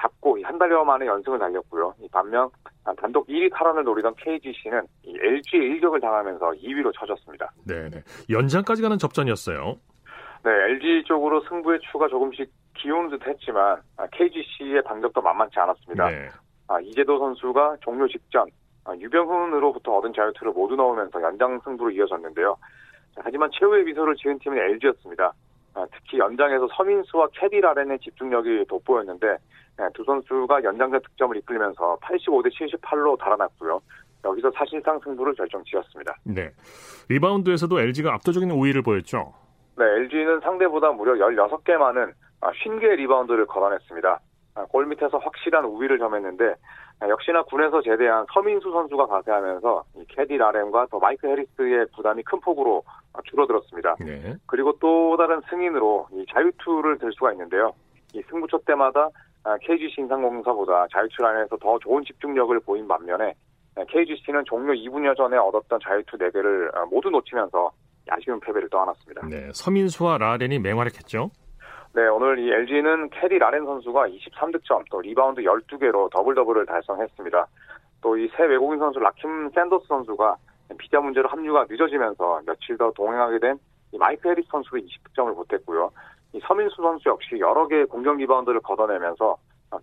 잡고 0.01 0.39
한 0.45 0.59
달여 0.59 0.85
만에 0.85 1.07
연승을 1.07 1.39
달렸고요. 1.39 1.95
반면 2.13 2.49
단독 2.97 3.27
1위 3.27 3.53
탈환을 3.53 3.85
노리던 3.85 4.15
KGC는 4.17 4.83
LG의 5.05 5.71
일격을 5.71 6.01
당하면서 6.01 6.53
2위로 6.63 6.93
쳐졌습니다. 6.95 7.51
네, 7.67 7.91
네. 7.91 8.03
연장까지 8.31 8.81
가는 8.81 8.97
접전이었어요. 8.97 9.77
네, 10.45 10.51
LG 10.51 11.05
쪽으로 11.07 11.41
승부의 11.49 11.81
추가 11.91 12.09
조금씩 12.09 12.51
기우는 12.75 13.11
듯 13.11 13.27
했지만 13.27 13.81
KGC의 14.13 14.83
방벽도 14.83 15.21
만만치 15.21 15.59
않았습니다. 15.59 16.11
네. 16.11 16.29
아, 16.69 16.81
이재도 16.81 17.19
선수가 17.19 17.79
종료 17.81 18.07
직전 18.07 18.47
아, 18.85 18.95
유병훈으로부터 18.95 19.97
얻은 19.97 20.13
자유투를 20.15 20.53
모두 20.53 20.77
넣으면서 20.77 21.21
연장 21.23 21.61
승부로 21.65 21.91
이어졌는데요. 21.91 22.57
하지만 23.17 23.51
최후의 23.53 23.85
미소를 23.85 24.15
지은 24.17 24.39
팀은 24.39 24.57
LG였습니다. 24.57 25.33
아, 25.75 25.87
특히 25.93 26.19
연장에서 26.19 26.69
서민수와 26.77 27.29
캐디 27.33 27.61
라렌의 27.61 27.99
집중력이 27.99 28.65
돋보였는데 28.69 29.27
네, 29.79 29.89
두 29.95 30.05
선수가 30.05 30.63
연장전 30.65 31.03
득점을 31.03 31.37
이끌면서 31.37 31.99
85대 32.03 32.51
78로 32.53 33.19
달아났고요. 33.19 33.81
여기서 34.25 34.51
사실상 34.53 34.99
승부를 35.05 35.35
결정지었습니다. 35.35 36.17
네. 36.25 36.51
리바운드에서도 37.09 37.81
LG가 37.81 38.15
압도적인 38.15 38.51
우위를 38.51 38.83
보였죠. 38.83 39.33
네, 39.79 39.85
LG는 39.85 40.41
상대보다 40.41 40.91
무려 40.91 41.15
16개 41.15 41.77
많은 41.77 42.13
50개의 42.41 42.97
리바운드를 42.97 43.47
걷어냈습니다. 43.47 44.21
골 44.71 44.87
밑에서 44.87 45.19
확실한 45.19 45.65
우위를 45.65 45.99
점했는데 46.01 46.55
역시나 47.09 47.45
군에서 47.45 47.81
제대한 47.81 48.27
서민수 48.35 48.73
선수가 48.73 49.07
가세하면서 49.07 49.85
캐디 50.09 50.37
라렌과 50.37 50.87
더 50.91 50.99
마이크 50.99 51.29
해리스의 51.29 51.87
부담이 51.95 52.25
큰 52.25 52.41
폭으로 52.41 52.83
줄어들었습니다. 53.25 53.97
네. 54.01 54.35
그리고 54.47 54.73
또 54.81 55.17
다른 55.17 55.41
승인으로 55.49 56.09
이 56.11 56.27
자유투를 56.33 56.99
들 56.99 57.13
수가 57.13 57.31
있는데요. 57.33 57.73
이 58.15 58.23
승부처 58.23 58.59
때마다 58.67 59.09
KGC 59.61 60.01
인삼공사보다 60.01 60.89
자유투 60.93 61.23
라인에서 61.23 61.57
더 61.59 61.79
좋은 61.79 62.03
집중력을 62.03 62.59
보인 62.61 62.89
반면에 62.89 63.35
KGC는 63.87 64.45
종료 64.45 64.73
2분여 64.73 65.17
전에 65.17 65.37
얻었던 65.37 65.79
자유투 65.85 66.19
4개를 66.19 66.91
모두 66.91 67.11
놓치면서 67.11 67.71
아쉬운 68.11 68.41
패배를 68.41 68.69
떠안았습니다. 68.71 69.27
네, 69.29 69.51
서민수와 69.53 70.19
라렌이 70.19 70.59
맹활약했죠. 70.59 71.31
네, 71.95 72.07
오늘 72.09 72.39
이 72.39 72.51
LG는 72.51 73.11
캐디 73.11 73.39
라렌 73.39 73.65
선수가 73.65 74.09
23득점, 74.09 74.85
또 74.91 75.01
리바운드 75.01 75.41
12개로 75.43 76.11
더블 76.11 76.35
더블을 76.35 76.67
달성했습니다. 76.67 77.47
또 78.01 78.17
이 78.17 78.29
새 78.37 78.45
외국인 78.45 78.79
선수 78.79 79.01
라킴 79.01 79.51
샌더스 79.55 79.87
선수가 79.89 80.37
비자 80.79 81.01
문제로 81.01 81.29
합류가 81.29 81.67
늦어지면서 81.69 82.43
며칠 82.47 82.77
더 82.79 82.93
동행하게 82.93 83.39
된 83.41 83.59
마이크 83.99 84.29
해리스 84.29 84.47
선수가 84.51 84.77
20득점을 84.79 85.35
보탰고요. 85.35 85.91
이 86.35 86.41
서민수 86.47 86.77
선수 86.77 87.09
역시 87.09 87.39
여러 87.41 87.67
개의 87.67 87.87
공격 87.87 88.17
리바운드를 88.19 88.61
걷어내면서 88.61 89.37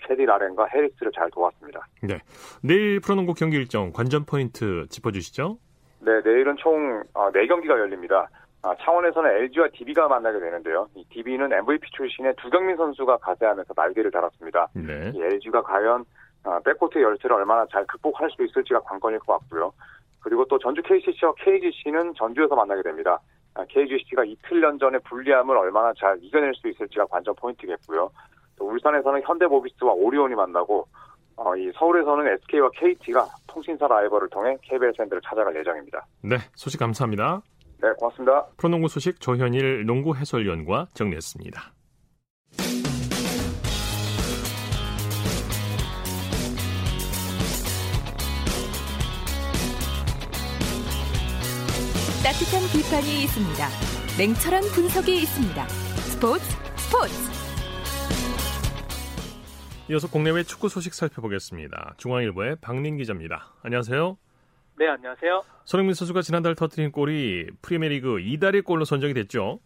캐디 0.07 0.25
라렌과 0.25 0.67
해리스를 0.73 1.11
잘 1.13 1.29
도왔습니다. 1.31 1.85
네, 2.03 2.19
내일 2.63 2.99
프로농구 3.01 3.33
경기 3.33 3.57
일정 3.57 3.91
관전 3.91 4.25
포인트 4.25 4.85
짚어주시죠. 4.89 5.57
네, 6.05 6.21
내일은 6.23 6.55
총 6.57 7.03
4경기가 7.13 7.69
열립니다. 7.79 8.29
아, 8.61 8.75
창원에서는 8.79 9.29
LG와 9.29 9.69
DB가 9.73 10.07
만나게 10.07 10.39
되는데요. 10.39 10.87
이 10.95 11.03
DB는 11.09 11.51
MVP 11.51 11.89
출신의 11.91 12.35
두경민 12.37 12.77
선수가 12.77 13.17
가세하면서 13.17 13.73
날개를 13.75 14.11
달았습니다. 14.11 14.67
네. 14.73 15.11
이 15.15 15.21
LG가 15.21 15.63
과연 15.63 16.05
아, 16.43 16.59
백코트의 16.63 17.03
열쇠를 17.03 17.37
얼마나 17.37 17.65
잘 17.71 17.85
극복할 17.87 18.29
수 18.29 18.43
있을지가 18.43 18.81
관건일 18.81 19.19
것 19.19 19.39
같고요. 19.39 19.73
그리고 20.21 20.45
또 20.45 20.59
전주 20.59 20.83
KCC와 20.83 21.33
KGC는 21.37 22.13
전주에서 22.15 22.55
만나게 22.55 22.83
됩니다. 22.83 23.19
KGC가 23.67 24.21
아, 24.21 24.25
이틀 24.25 24.61
연전의 24.61 24.99
불리함을 25.05 25.57
얼마나 25.57 25.91
잘 25.97 26.17
이겨낼 26.21 26.53
수 26.53 26.67
있을지가 26.67 27.07
관전 27.07 27.33
포인트겠고요. 27.35 28.11
또 28.57 28.67
울산에서는 28.67 29.21
현대모비스와 29.23 29.93
오리온이 29.93 30.35
만나고 30.35 30.87
어, 31.37 31.55
이 31.55 31.71
서울에서는 31.77 32.27
SK와 32.33 32.69
KT가 32.71 33.27
통신사 33.47 33.87
라이벌을 33.87 34.29
통해 34.29 34.55
KBL 34.61 34.93
샌드를 34.97 35.21
찾아갈 35.27 35.55
예정입니다. 35.55 36.05
네, 36.21 36.37
소식 36.55 36.79
감사합니다. 36.79 37.41
네, 37.81 37.89
고맙습니다. 37.99 38.45
프로농구 38.57 38.87
소식 38.87 39.19
조현일 39.19 39.85
농구 39.85 40.15
해설위원과 40.15 40.87
정리했습니다. 40.93 41.61
따뜻한 52.23 52.59
비판이 52.73 53.23
있습니다. 53.23 53.67
냉철한 54.17 54.63
분석이 54.73 55.15
있습니다. 55.21 55.67
스포츠 55.67 56.43
스포츠. 56.75 57.34
이어서 59.87 60.09
국내외 60.09 60.41
축구 60.41 60.67
소식 60.67 60.95
살펴보겠습니다. 60.95 61.93
중앙일보의 61.97 62.57
박민 62.59 62.97
기자입니다. 62.97 63.53
안녕하세요. 63.61 64.17
네, 64.77 64.87
안녕하세요. 64.87 65.43
손흥민 65.63 65.93
선수가 65.93 66.21
지난달 66.21 66.55
터트린 66.55 66.91
골이 66.91 67.47
프리미어리그 67.61 68.19
이달의 68.19 68.63
골로 68.63 68.83
선정이 68.83 69.13
됐죠. 69.13 69.59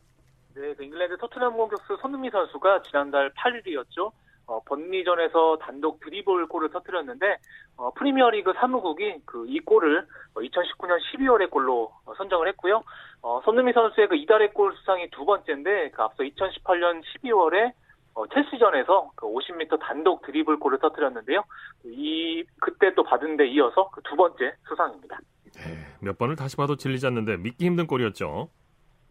네, 0.56 0.74
그 0.76 0.84
잉글랜드 0.84 1.18
토트넘 1.18 1.56
공격수 1.56 1.98
손흥민 2.02 2.32
선수가 2.32 2.82
지난달 2.84 3.32
8일이었죠. 3.32 4.12
어, 4.46 4.60
번리전에서 4.64 5.60
단독 5.62 6.00
드리블 6.02 6.48
골을 6.48 6.70
터뜨렸는데 6.72 7.38
어, 7.78 7.92
프리미어리그 7.94 8.54
사무국이 8.60 9.22
그 9.26 9.46
이 9.48 9.60
골을 9.60 10.06
2019년 10.36 10.92
어, 10.92 10.98
12월의 11.14 11.50
골로 11.50 11.94
어, 12.06 12.14
선정을 12.16 12.50
했고요. 12.50 12.84
어, 13.22 13.40
손흥민 13.46 13.74
선수의 13.74 14.10
그 14.10 14.16
이달의 14.16 14.54
골 14.54 14.76
수상이 14.76 15.10
두 15.12 15.24
번째인데 15.24 15.92
그 15.92 16.02
앞서 16.02 16.24
2018년 16.24 17.02
12월에 17.24 17.72
어, 18.20 18.28
첼시전에서 18.28 19.12
그 19.16 19.26
50m 19.28 19.80
단독 19.80 20.22
드리블 20.24 20.60
골을 20.60 20.80
터뜨렸는데요. 20.80 21.42
이 21.86 22.44
그때 22.60 22.94
또 22.94 23.04
받은 23.04 23.38
데 23.38 23.48
이어서 23.48 23.90
그 23.92 24.02
두 24.04 24.16
번째 24.16 24.54
수상입니다. 24.68 25.20
네, 25.56 25.86
몇 26.02 26.18
번을 26.18 26.36
다시 26.36 26.58
봐도 26.58 26.76
질리지 26.76 27.06
않는데 27.08 27.38
믿기 27.38 27.66
힘든 27.66 27.88
골이었죠. 27.88 28.50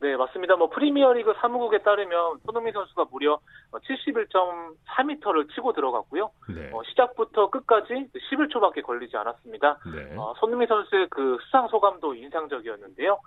네, 0.01 0.17
맞습니다. 0.17 0.57
뭐 0.57 0.69
프리미어리그 0.71 1.35
사무국에 1.41 1.79
따르면 1.79 2.39
손흥민 2.45 2.73
선수가 2.73 3.07
무려 3.11 3.39
71.4m를 3.73 5.53
치고 5.55 5.73
들어갔고요. 5.73 6.31
네. 6.55 6.71
어, 6.73 6.83
시작부터 6.85 7.51
끝까지 7.51 8.09
11초밖에 8.31 8.83
걸리지 8.83 9.17
않았습니다. 9.17 9.79
네. 9.93 10.17
어, 10.17 10.35
손흥민 10.39 10.69
선수의 10.69 11.09
그 11.11 11.39
수상 11.45 11.69
소감도 11.69 12.15
인상적이었는데요. 12.15 13.19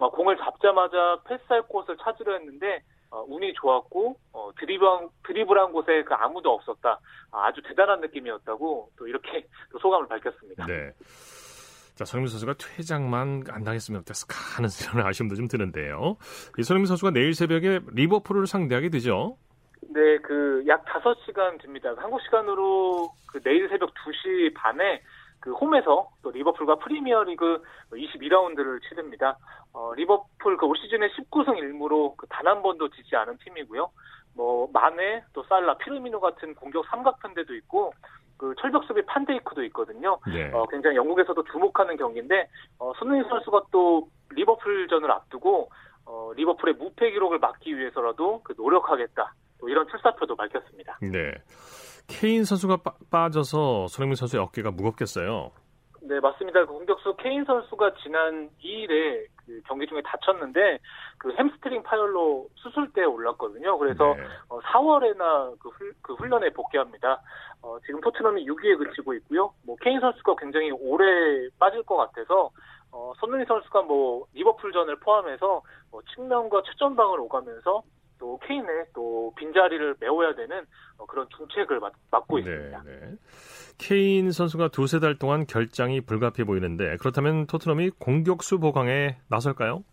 어, 0.00 0.10
공을 0.10 0.36
잡자마자 0.38 1.20
패스할 1.24 1.62
곳을 1.62 1.96
찾으려 1.98 2.32
했는데 2.34 2.82
어, 3.10 3.24
운이 3.26 3.54
좋았고 3.54 4.16
어, 4.32 4.50
드리블 4.58 4.86
드리블한 5.26 5.72
곳에 5.72 6.02
그 6.04 6.14
아무도 6.14 6.50
없었다. 6.52 7.00
아 7.30 7.52
주 7.52 7.62
대단한 7.62 8.00
느낌이었다고 8.00 8.90
또 8.96 9.06
이렇게 9.08 9.46
또 9.72 9.78
소감을 9.78 10.08
밝혔습니다. 10.08 10.66
네. 10.66 10.92
자, 11.94 12.04
손흥민 12.04 12.28
선수가 12.28 12.54
퇴장만 12.58 13.44
안 13.50 13.64
당했으면 13.64 14.00
어땠을까 14.02 14.34
하는 14.56 14.68
그런 14.92 15.04
아쉬움도 15.06 15.34
좀 15.34 15.48
드는데요. 15.48 16.16
이 16.58 16.62
손흥민 16.62 16.86
선수가 16.86 17.10
내일 17.10 17.34
새벽에 17.34 17.80
리버풀을 17.92 18.46
상대하게 18.46 18.88
되죠. 18.90 19.36
네, 19.90 20.18
그 20.18 20.48
약 20.68 20.84
5시간 20.84 21.60
됩니다. 21.62 21.94
한국 21.96 22.20
시간으로 22.22 23.10
그 23.26 23.40
내일 23.40 23.68
새벽 23.68 23.90
2시 23.94 24.52
반에 24.54 25.00
그 25.40 25.52
홈에서 25.52 26.10
또 26.22 26.30
리버풀과 26.30 26.76
프리미어리그 26.76 27.62
22라운드를 27.92 28.80
치릅니다. 28.88 29.36
어, 29.72 29.92
리버풀 29.94 30.56
그 30.56 30.66
올 30.66 30.76
시즌에 30.76 31.08
19승 31.08 31.58
1무로 31.58 32.16
그 32.16 32.26
단 32.28 32.46
한 32.46 32.62
번도 32.62 32.88
지지 32.90 33.14
않은 33.16 33.38
팀이고요. 33.44 33.90
뭐 34.34 34.68
마네, 34.72 35.24
또 35.32 35.42
살라, 35.44 35.76
피르미노 35.78 36.20
같은 36.20 36.54
공격 36.54 36.86
삼각편대도 36.86 37.54
있고 37.56 37.92
그 38.36 38.54
철벽 38.60 38.84
수비 38.84 39.04
판데이크도 39.04 39.64
있거든요. 39.64 40.18
네. 40.26 40.50
어, 40.52 40.64
굉장히 40.70 40.96
영국에서도 40.96 41.42
주목하는 41.44 41.96
경기인데 41.96 42.48
어, 42.78 42.92
손흥민 42.98 43.28
선수가 43.28 43.62
또 43.72 44.08
리버풀전을 44.30 45.10
앞두고 45.10 45.70
어, 46.06 46.32
리버풀의 46.36 46.74
무패 46.76 47.10
기록을 47.10 47.38
막기 47.38 47.76
위해서라도 47.76 48.40
그 48.44 48.54
노력하겠다. 48.56 49.34
또 49.60 49.68
이런 49.68 49.88
출사표도 49.88 50.36
밝혔습니다. 50.36 50.98
네. 51.02 51.34
케인 52.08 52.44
선수가 52.44 52.78
빠, 53.10 53.30
져서 53.30 53.86
손흥민 53.86 54.16
선수의 54.16 54.42
어깨가 54.42 54.70
무겁겠어요. 54.72 55.52
네, 56.02 56.18
맞습니다. 56.20 56.60
그 56.60 56.72
공격수 56.72 57.14
케인 57.18 57.44
선수가 57.44 57.94
지난 58.02 58.48
2일에 58.64 59.26
그 59.44 59.60
경기 59.66 59.86
중에 59.86 60.00
다쳤는데 60.02 60.78
그 61.18 61.32
햄스트링 61.34 61.82
파열로 61.82 62.48
수술대에 62.56 63.04
올랐거든요. 63.04 63.76
그래서 63.78 64.14
네. 64.14 64.22
어, 64.48 64.58
4월에나 64.60 65.58
그, 65.60 65.68
훌, 65.68 65.92
그 66.00 66.14
훈련에 66.14 66.50
복귀합니다. 66.50 67.20
어, 67.60 67.78
지금 67.84 68.00
토트넘이 68.00 68.46
6위에 68.46 68.78
그치고 68.78 69.12
있고요. 69.14 69.52
뭐 69.66 69.76
케인 69.80 70.00
선수가 70.00 70.36
굉장히 70.36 70.70
오래 70.70 71.04
빠질 71.58 71.82
것 71.82 71.96
같아서 71.96 72.50
어, 72.90 73.12
손흥민 73.20 73.46
선수가 73.46 73.82
뭐 73.82 74.26
리버풀전을 74.32 74.96
포함해서 75.00 75.62
뭐 75.90 76.02
측면과 76.14 76.62
최전방을 76.62 77.20
오가면서 77.20 77.82
또 78.18 78.38
케인의 78.46 78.86
또 78.94 79.32
빈자리를 79.36 79.96
메워야 80.00 80.34
되는 80.34 80.64
어, 80.98 81.06
그런 81.06 81.26
중책을 81.36 81.80
맡, 81.80 81.92
고 82.26 82.38
있습니다. 82.38 82.82
네, 82.84 83.00
네. 83.00 83.16
케인 83.78 84.32
선수가 84.32 84.68
두세 84.68 84.98
달 84.98 85.18
동안 85.18 85.46
결장이 85.46 86.00
불가피해 86.00 86.44
보이는데 86.44 86.96
그렇다면 86.98 87.46
토트넘이 87.46 87.90
공격수 87.98 88.58
보강에 88.58 89.16
나설까요? 89.28 89.84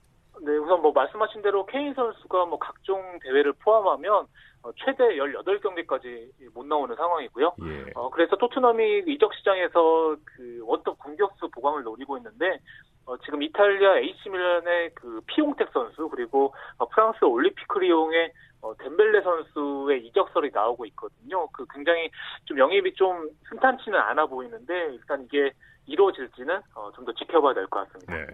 네, 0.41 0.57
우선 0.57 0.81
뭐 0.81 0.91
말씀하신 0.91 1.41
대로 1.41 1.65
케인 1.65 1.93
선수가 1.93 2.45
뭐 2.45 2.59
각종 2.59 3.01
대회를 3.21 3.53
포함하면 3.63 4.13
어, 4.23 4.27
최대 4.73 5.03
18경기까지 5.17 6.29
못 6.53 6.65
나오는 6.65 6.95
상황이고요. 6.95 7.55
예. 7.65 7.91
어, 7.95 8.09
그래서 8.09 8.35
토트넘이 8.35 9.03
이적 9.07 9.33
시장에서 9.35 10.15
그 10.25 10.59
원톱 10.63 10.97
공격수 10.99 11.49
보강을 11.49 11.83
노리고 11.83 12.17
있는데 12.17 12.59
어, 13.05 13.17
지금 13.19 13.43
이탈리아 13.43 13.97
AC 13.99 14.29
밀란의 14.29 14.91
그 14.95 15.21
피용텍 15.27 15.69
선수 15.71 16.09
그리고 16.09 16.53
어, 16.77 16.87
프랑스 16.87 17.23
올리피크 17.23 17.79
리옹의 17.79 18.31
어, 18.61 18.73
덴벨레 18.77 19.21
선수의 19.21 20.07
이적설이 20.07 20.49
나오고 20.51 20.85
있거든요. 20.87 21.47
그 21.51 21.65
굉장히 21.71 22.09
좀 22.45 22.57
영입이 22.57 22.95
좀 22.95 23.29
순탄치는 23.49 23.99
않아 23.99 24.25
보이는데 24.25 24.89
일단 24.93 25.23
이게 25.23 25.51
이루어질지는 25.85 26.59
어, 26.73 26.91
좀 26.95 27.05
더 27.05 27.11
지켜봐야 27.13 27.53
될 27.53 27.67
것 27.67 27.87
같습니다. 27.87 28.15
네. 28.15 28.25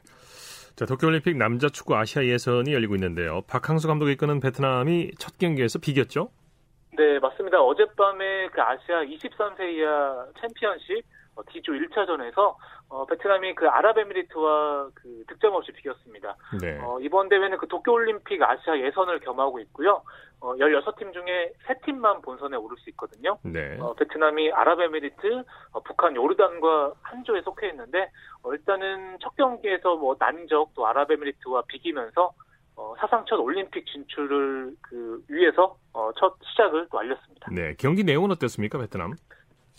자, 0.75 0.85
도쿄올림픽 0.85 1.37
남자 1.37 1.69
축구 1.69 1.95
아시아 1.95 2.23
예선이 2.23 2.73
열리고 2.73 2.95
있는데요. 2.95 3.41
박항수 3.47 3.87
감독이 3.87 4.13
이끄는 4.13 4.39
베트남이 4.39 5.11
첫 5.17 5.37
경기에서 5.37 5.79
비겼죠? 5.79 6.29
네, 6.97 7.19
맞습니다. 7.19 7.61
어젯밤에 7.61 8.47
그 8.47 8.61
아시아 8.61 9.03
23세 9.03 9.73
이하 9.75 10.25
챔피언십 10.41 11.05
어, 11.35 11.41
D조 11.50 11.73
1차전에서 11.73 12.55
어, 12.89 13.05
베트남이 13.05 13.55
그 13.55 13.67
아랍에미리트와 13.67 14.89
그 14.93 15.23
득점 15.27 15.53
없이 15.53 15.71
비겼습니다. 15.71 16.35
네. 16.61 16.77
어, 16.81 17.00
이번 17.00 17.29
대회는 17.29 17.57
그 17.57 17.67
도쿄올림픽 17.67 18.41
아시아 18.41 18.77
예선을 18.77 19.19
겸하고 19.21 19.59
있고요. 19.61 20.01
어, 20.41 20.55
16팀 20.55 21.13
중에 21.13 21.53
3팀만 21.67 22.21
본선에 22.23 22.57
오를 22.57 22.75
수 22.77 22.89
있거든요. 22.89 23.38
네. 23.43 23.77
어, 23.79 23.93
베트남이 23.93 24.51
아랍에미리트, 24.51 25.43
어, 25.71 25.79
북한, 25.83 26.15
요르단과 26.15 26.93
한 27.01 27.23
조에 27.23 27.41
속해 27.43 27.69
있는데 27.69 28.09
어, 28.43 28.51
일단은 28.51 29.17
첫 29.21 29.35
경기에서 29.38 29.95
뭐 29.95 30.15
난적 30.19 30.71
또 30.75 30.88
아랍에미리트와 30.88 31.63
비기면서 31.67 32.33
어, 32.75 32.95
사상 33.00 33.23
첫 33.27 33.35
올림픽 33.35 33.85
진출을 33.85 34.75
그 34.81 35.23
위해서 35.29 35.77
어, 35.93 36.11
첫 36.17 36.35
시작을 36.43 36.88
또 36.91 37.00
알렸습니다. 37.00 37.47
네, 37.51 37.75
경기 37.77 38.03
내용은 38.03 38.31
어땠습니까, 38.31 38.79
베트남? 38.79 39.13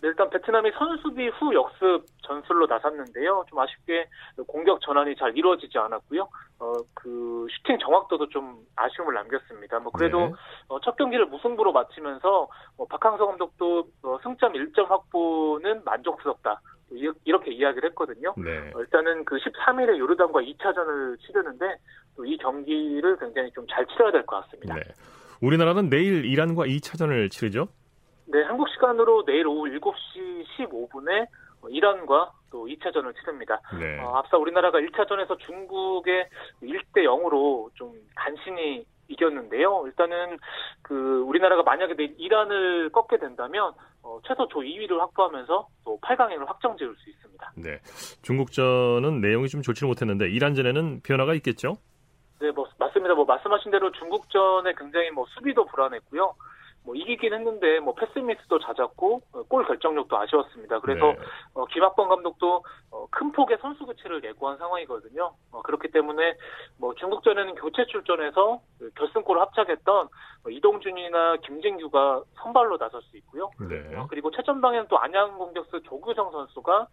네, 0.03 0.09
일단 0.09 0.29
베트남이 0.31 0.73
선수비 0.73 1.29
후 1.29 1.55
역습 1.55 2.05
전술로 2.27 2.67
나섰는데요. 2.67 3.45
좀 3.49 3.59
아쉽게 3.61 4.09
공격 4.49 4.81
전환이 4.81 5.15
잘 5.17 5.37
이루어지지 5.37 5.79
않았고요. 5.79 6.29
어, 6.59 6.73
그 6.95 7.47
슈팅 7.51 7.79
정확도도 7.79 8.29
좀 8.31 8.59
아쉬움을 8.77 9.15
남겼습니다. 9.15 9.79
뭐 9.79 9.93
그래도 9.93 10.19
네. 10.27 10.33
어, 10.69 10.81
첫 10.81 10.97
경기를 10.97 11.27
무승부로 11.27 11.73
마치면서 11.73 12.49
어, 12.79 12.87
박항서 12.87 13.27
감독도 13.27 13.87
어, 14.03 14.19
승점 14.25 14.53
1점 14.55 14.89
확보는 14.89 15.83
만족스럽다. 15.85 16.61
이렇게 17.25 17.53
이야기를 17.53 17.89
했거든요. 17.91 18.35
네. 18.37 18.71
어, 18.75 18.81
일단은 18.81 19.25
그 19.25 19.37
13일에 19.39 19.97
요르단과 19.99 20.41
2차전을 20.41 21.19
치르는데 21.21 21.77
또 22.17 22.27
이 22.27 22.37
경기를 22.37 23.17
굉장히 23.19 23.51
좀 23.53 23.67
잘 23.71 23.87
치러야 23.87 24.11
될 24.13 24.27
것 24.27 24.45
같습니다. 24.45 24.75
네. 24.75 24.83
우리나라는 25.41 25.89
내일 25.89 26.25
이란과 26.27 26.65
2차전을 26.67 27.31
치르죠? 27.31 27.69
네, 28.33 28.43
한국 28.45 28.67
시간으로 28.71 29.27
내일 29.27 29.47
오후 29.47 29.69
7시 29.69 30.47
15분에 30.57 31.27
이란과 31.69 32.33
또 32.51 32.67
2차전을 32.67 33.15
치릅니다. 33.21 33.61
네. 33.79 34.01
어, 34.01 34.17
앞서 34.17 34.39
우리나라가 34.39 34.79
1차전에서 34.79 35.39
중국의 35.41 36.29
1대 36.63 37.05
0으로 37.05 37.69
좀 37.75 37.93
간신히 38.17 38.87
이겼는데요. 39.09 39.83
일단은 39.87 40.39
그 40.81 41.23
우리나라가 41.27 41.63
만약에 41.63 41.95
이란을 42.17 42.89
꺾게 42.91 43.19
된다면 43.19 43.75
어, 44.03 44.19
최소 44.27 44.49
조 44.49 44.61
2위를 44.61 44.99
확보하면서 44.99 45.69
또 45.85 45.99
8강행을 46.01 46.47
확정 46.47 46.77
지을 46.79 46.95
수 46.97 47.11
있습니다. 47.11 47.53
네. 47.57 47.79
중국전은 48.23 49.21
내용이 49.21 49.49
좀 49.49 49.61
좋지 49.61 49.85
못했는데 49.85 50.31
이란전에는 50.31 51.03
변화가 51.05 51.35
있겠죠? 51.35 51.77
네, 52.41 52.51
뭐 52.51 52.67
맞습니다. 52.79 53.15
뭐 53.15 53.27
말씀하신 53.27 53.71
대로 53.71 53.93
중국전에 53.93 54.73
굉장히 54.79 55.11
뭐 55.11 55.27
수비도 55.35 55.67
불안했고요. 55.67 56.35
뭐 56.85 56.95
이기긴 56.95 57.33
했는데 57.33 57.79
뭐 57.81 57.95
패스 57.95 58.19
미스도 58.19 58.59
잦았고 58.59 59.23
어, 59.33 59.43
골 59.45 59.65
결정력도 59.67 60.17
아쉬웠습니다. 60.17 60.81
그래서 60.81 61.07
네. 61.07 61.19
어, 61.55 61.65
김학범 61.67 62.09
감독도 62.09 62.65
어, 62.91 63.07
큰 63.11 63.31
폭의 63.33 63.59
선수 63.61 63.87
교체를 63.87 64.23
예고한 64.25 64.59
상황이거든요. 64.59 65.33
어, 65.53 65.63
그렇기 65.63 65.89
때문에 65.93 66.37
뭐 66.79 66.95
중국전에는 66.95 67.55
교체 67.55 67.87
출전해서 67.87 68.61
그 68.79 68.91
결승골을 68.97 69.41
합작했던 69.41 70.09
뭐 70.43 70.53
이동준이나 70.53 71.37
김진규가 71.37 72.23
선발로 72.43 72.79
나설 72.79 73.01
수 73.03 73.17
있고요. 73.19 73.51
네. 73.61 73.97
어, 73.97 74.07
그리고 74.11 74.31
최전방에는 74.31 74.87
또 74.89 74.99
안양 74.99 75.39
공격수 75.39 75.83
조규성 75.85 76.33
선수가 76.33 76.89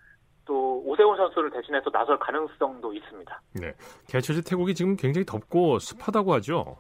또 0.45 0.82
오세훈 0.86 1.15
선수를 1.17 1.52
대신해서 1.52 1.89
나설 1.91 2.17
가능성도 2.17 2.93
있습니다. 2.93 3.41
네. 3.54 3.73
개최지 4.08 4.43
태국이 4.43 4.73
지금 4.73 4.95
굉장히 4.95 5.25
덥고 5.25 5.80
습하다고 5.80 6.34
하죠. 6.36 6.78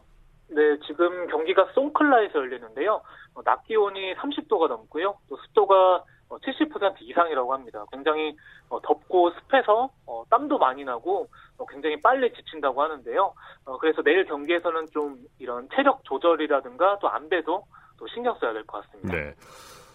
네, 0.49 0.77
지금 0.87 1.27
경기가 1.27 1.67
송클라에서 1.73 2.39
열리는데요. 2.39 3.01
어, 3.35 3.43
낮 3.43 3.63
기온이 3.65 4.15
30도가 4.15 4.67
넘고요. 4.67 5.15
또 5.29 5.37
습도가 5.37 6.03
70% 6.29 6.83
어, 6.83 6.95
이상이라고 6.99 7.53
합니다. 7.53 7.85
굉장히 7.91 8.35
어, 8.69 8.79
덥고 8.81 9.31
습해서 9.31 9.89
땀도 10.29 10.57
많이 10.57 10.83
나고 10.83 11.27
굉장히 11.69 11.99
빨리 12.01 12.31
지친다고 12.33 12.81
하는데요. 12.81 13.33
그래서 13.79 14.01
내일 14.03 14.25
경기에서는 14.25 14.85
좀 14.91 15.17
이런 15.39 15.67
체력 15.73 16.03
조절이라든가 16.03 16.99
또 16.99 17.09
안배도 17.09 17.63
또 17.97 18.07
신경 18.07 18.35
써야 18.39 18.53
될 18.53 18.63
것 18.65 18.81
같습니다. 18.85 19.15
네. 19.15 19.33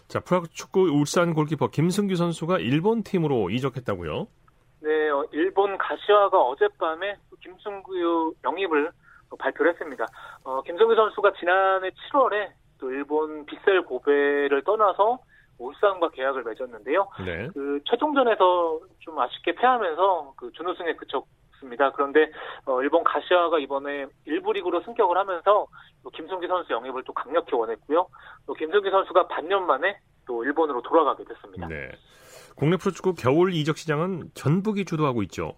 자, 0.08 0.20
프로축구 0.20 0.80
울산 0.92 1.34
골키퍼 1.34 1.68
김승규 1.68 2.16
선수가 2.16 2.58
일본 2.58 3.02
팀으로 3.02 3.50
이적했다고요? 3.50 4.26
네, 4.80 4.90
일본 5.32 5.78
가시화가 5.78 6.38
어젯밤에 6.38 7.16
김승규 7.40 8.34
영입을 8.44 8.90
발표를 9.36 9.72
했습니다. 9.72 10.06
어, 10.44 10.62
김성규 10.62 10.94
선수가 10.94 11.32
지난해 11.38 11.90
7월에 11.90 12.50
또 12.78 12.90
일본 12.90 13.46
빗셀 13.46 13.82
고베를 13.82 14.62
떠나서 14.64 15.18
울산과 15.58 16.10
계약을 16.10 16.42
맺었는데요. 16.44 17.08
네. 17.24 17.48
그 17.54 17.80
최종전에서 17.84 18.80
좀 19.00 19.18
아쉽게 19.18 19.54
패하면서 19.54 20.34
그 20.36 20.50
준우승에 20.52 20.94
그쳤습니다. 20.96 21.92
그런데 21.92 22.30
어, 22.66 22.82
일본 22.82 23.04
가시아가 23.04 23.58
이번에 23.58 24.06
일부 24.24 24.52
리그로 24.52 24.82
승격을 24.82 25.16
하면서 25.16 25.66
또 26.02 26.10
김승기 26.10 26.46
선수 26.46 26.72
영입을 26.72 27.02
또 27.04 27.12
강력히 27.12 27.54
원했고요. 27.54 28.06
또 28.46 28.54
김승기 28.54 28.90
선수가 28.90 29.28
반년 29.28 29.66
만에 29.66 29.98
또 30.26 30.44
일본으로 30.44 30.82
돌아가게 30.82 31.24
됐습니다. 31.24 31.68
네. 31.68 31.90
국내 32.56 32.76
프로축구 32.76 33.14
겨울 33.14 33.52
이적 33.52 33.76
시장은 33.76 34.30
전북이 34.34 34.84
주도하고 34.84 35.22
있죠. 35.24 35.54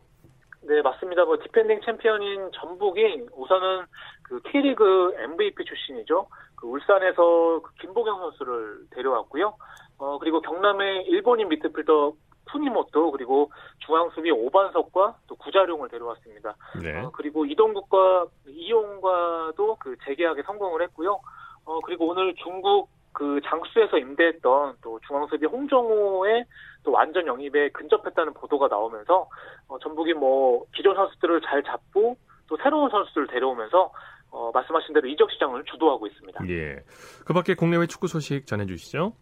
네, 0.68 0.82
맞습니다. 0.82 1.24
뭐 1.24 1.38
디펜딩 1.38 1.80
챔피언인 1.84 2.50
전북이 2.52 3.28
우선은 3.32 3.86
그 4.22 4.40
K리그 4.50 5.14
MVP 5.16 5.64
출신이죠. 5.64 6.26
그 6.56 6.66
울산에서 6.66 7.60
그 7.62 7.72
김보경 7.80 8.18
선수를 8.18 8.86
데려왔고요. 8.90 9.56
어 9.98 10.18
그리고 10.18 10.40
경남의 10.40 11.04
일본인 11.06 11.48
미드필더 11.48 12.12
쿠니모토 12.50 13.12
그리고 13.12 13.50
중앙 13.78 14.10
수비 14.10 14.30
오반석과 14.30 15.16
또 15.28 15.36
구자룡을 15.36 15.88
데려왔습니다. 15.88 16.56
네. 16.82 17.00
어, 17.00 17.10
그리고 17.14 17.44
이동국과 17.44 18.26
이용과도 18.48 19.76
그 19.78 19.96
재계약에 20.04 20.42
성공을 20.42 20.82
했고요. 20.82 21.20
어 21.64 21.80
그리고 21.80 22.08
오늘 22.08 22.34
중국 22.42 22.88
그 23.16 23.40
장수에서 23.46 23.96
임대했던 23.96 24.76
또 24.82 25.00
중앙수비 25.06 25.46
홍정호의 25.46 26.44
또 26.82 26.92
완전 26.92 27.26
영입에 27.26 27.70
근접했다는 27.70 28.34
보도가 28.34 28.68
나오면서 28.68 29.26
어, 29.68 29.78
전북이 29.78 30.12
뭐 30.12 30.66
기존 30.74 30.94
선수들을 30.94 31.40
잘 31.40 31.62
잡고 31.62 32.18
또 32.46 32.58
새로운 32.62 32.90
선수들을 32.90 33.28
데려오면서 33.28 33.90
어, 34.32 34.50
말씀하신 34.52 34.92
대로 34.92 35.08
이적 35.08 35.32
시장을 35.32 35.64
주도하고 35.64 36.06
있습니다. 36.08 36.46
예. 36.50 36.76
그밖에 37.24 37.54
국내외 37.54 37.86
축구 37.86 38.06
소식 38.06 38.46
전해주시죠. 38.46 39.14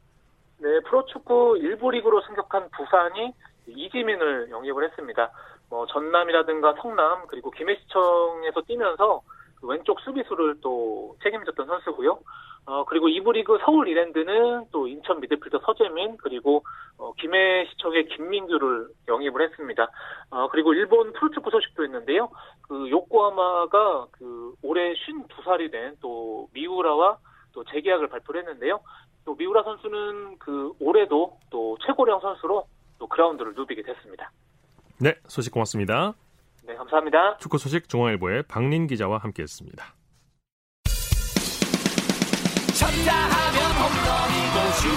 네, 0.59 0.81
프로축구 0.81 1.59
일부 1.61 1.93
리그로 1.93 2.21
승격한 2.23 2.71
부산이 2.71 3.33
이지민을 3.69 4.51
영입을 4.51 4.91
했습니다. 4.91 5.31
뭐 5.71 5.87
전남이라든가 5.87 6.75
성남 6.83 7.29
그리고 7.29 7.53
김해시청에서 7.53 8.61
뛰면서 8.67 9.23
그 9.29 9.34
왼쪽 9.67 10.01
수비수를 10.01 10.61
또 10.61 11.17
책임졌던 11.23 11.67
선수고요. 11.67 12.21
어, 12.67 12.85
그리고 12.87 13.09
이부 13.09 13.33
리그 13.33 13.59
서울 13.65 13.89
이랜드는 13.89 14.67
또 14.73 14.87
인천 14.89 15.21
미드필더 15.21 15.61
서재민, 15.67 16.17
그리고, 16.17 16.65
어, 16.97 17.13
김해시청의 17.19 18.09
김민규를 18.09 18.89
영입을 19.09 19.43
했습니다. 19.43 19.91
어, 20.31 20.49
그리고 20.49 20.73
일본 20.73 21.13
프로축구 21.13 21.51
소식도 21.51 21.85
있는데요. 21.85 22.31
그, 22.63 22.89
요코하마가 22.89 24.07
그, 24.13 24.55
올해 24.63 24.95
52살이 24.95 25.71
된 25.71 25.95
또 26.01 26.49
미우라와 26.55 27.19
또 27.53 27.65
재계약을 27.65 28.09
발표를 28.09 28.41
했는데요. 28.43 28.81
또 29.25 29.35
미우라 29.35 29.63
선수는 29.63 30.39
그, 30.39 30.73
올해도 30.81 31.39
또 31.51 31.77
최고령 31.87 32.21
선수로 32.21 32.67
또 32.99 33.07
그라운드를 33.07 33.55
누비게 33.55 33.83
됐습니다. 33.83 34.31
네, 35.01 35.15
소식 35.27 35.53
고맙습니다. 35.53 36.15
네, 36.67 36.75
감사합니다. 36.77 37.37
축구 37.39 37.59
소식 37.59 37.89
중앙일보의 37.89 38.45
박린 38.45 38.87
기자와 38.87 39.19
함께했습니다. 39.19 39.95
쳤다 42.75 43.13
하면 43.15 43.71
홈런이고 43.79 44.73
슛 44.81 44.89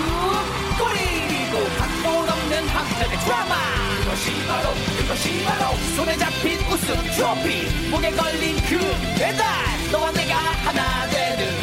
골이고 0.80 1.56
각본 1.78 2.30
없는 2.30 2.68
한편의 2.68 3.18
드라마 3.26 3.56
그것이 4.00 4.48
바로 4.48 4.70
그것이 4.98 5.46
바로 5.46 5.76
손에 5.96 6.16
잡힌 6.18 6.58
우승 6.72 6.96
트로피 7.16 7.90
목에 7.92 8.12
걸린 8.12 8.56
그 8.68 8.80
배달 9.20 9.46
너와 9.92 10.12
내가 10.12 10.36
하나 10.36 11.06
되는 11.10 11.57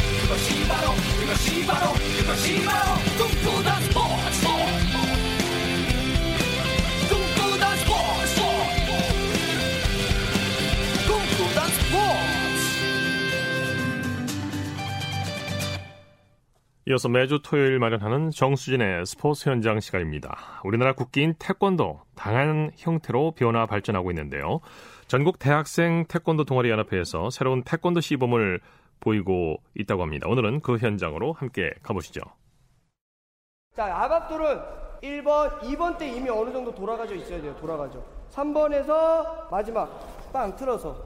이어서 16.87 17.09
매주 17.09 17.39
토요일 17.43 17.79
마련하는 17.79 18.29
정수진의 18.29 19.07
스포츠 19.07 19.49
현장 19.49 19.79
시간입니다. 19.79 20.61
우리나라 20.63 20.93
국기인 20.93 21.33
태권도 21.39 22.01
다양한 22.13 22.73
형태로 22.77 23.31
변화 23.31 23.65
발전하고 23.65 24.11
있는데요. 24.11 24.59
전국 25.07 25.39
대학생 25.39 26.05
태권도 26.07 26.43
동아리 26.43 26.69
연합회에서 26.69 27.31
새로운 27.31 27.63
태권도 27.63 28.01
시범을 28.01 28.59
보이고 28.99 29.57
있다고 29.73 30.03
합니다. 30.03 30.27
오늘은 30.29 30.59
그 30.59 30.77
현장으로 30.77 31.33
함께 31.33 31.71
가보시죠. 31.81 32.21
자, 33.75 33.85
아밥돌은 33.85 34.61
1번, 35.01 35.61
2번 35.61 35.97
때 35.97 36.07
이미 36.07 36.29
어느 36.29 36.51
정도 36.51 36.73
돌아가져 36.73 37.15
있어야 37.15 37.41
돼요. 37.41 37.55
돌아가죠. 37.59 38.05
3번에서 38.31 39.49
마지막 39.49 40.31
빵 40.31 40.55
틀어서. 40.55 41.03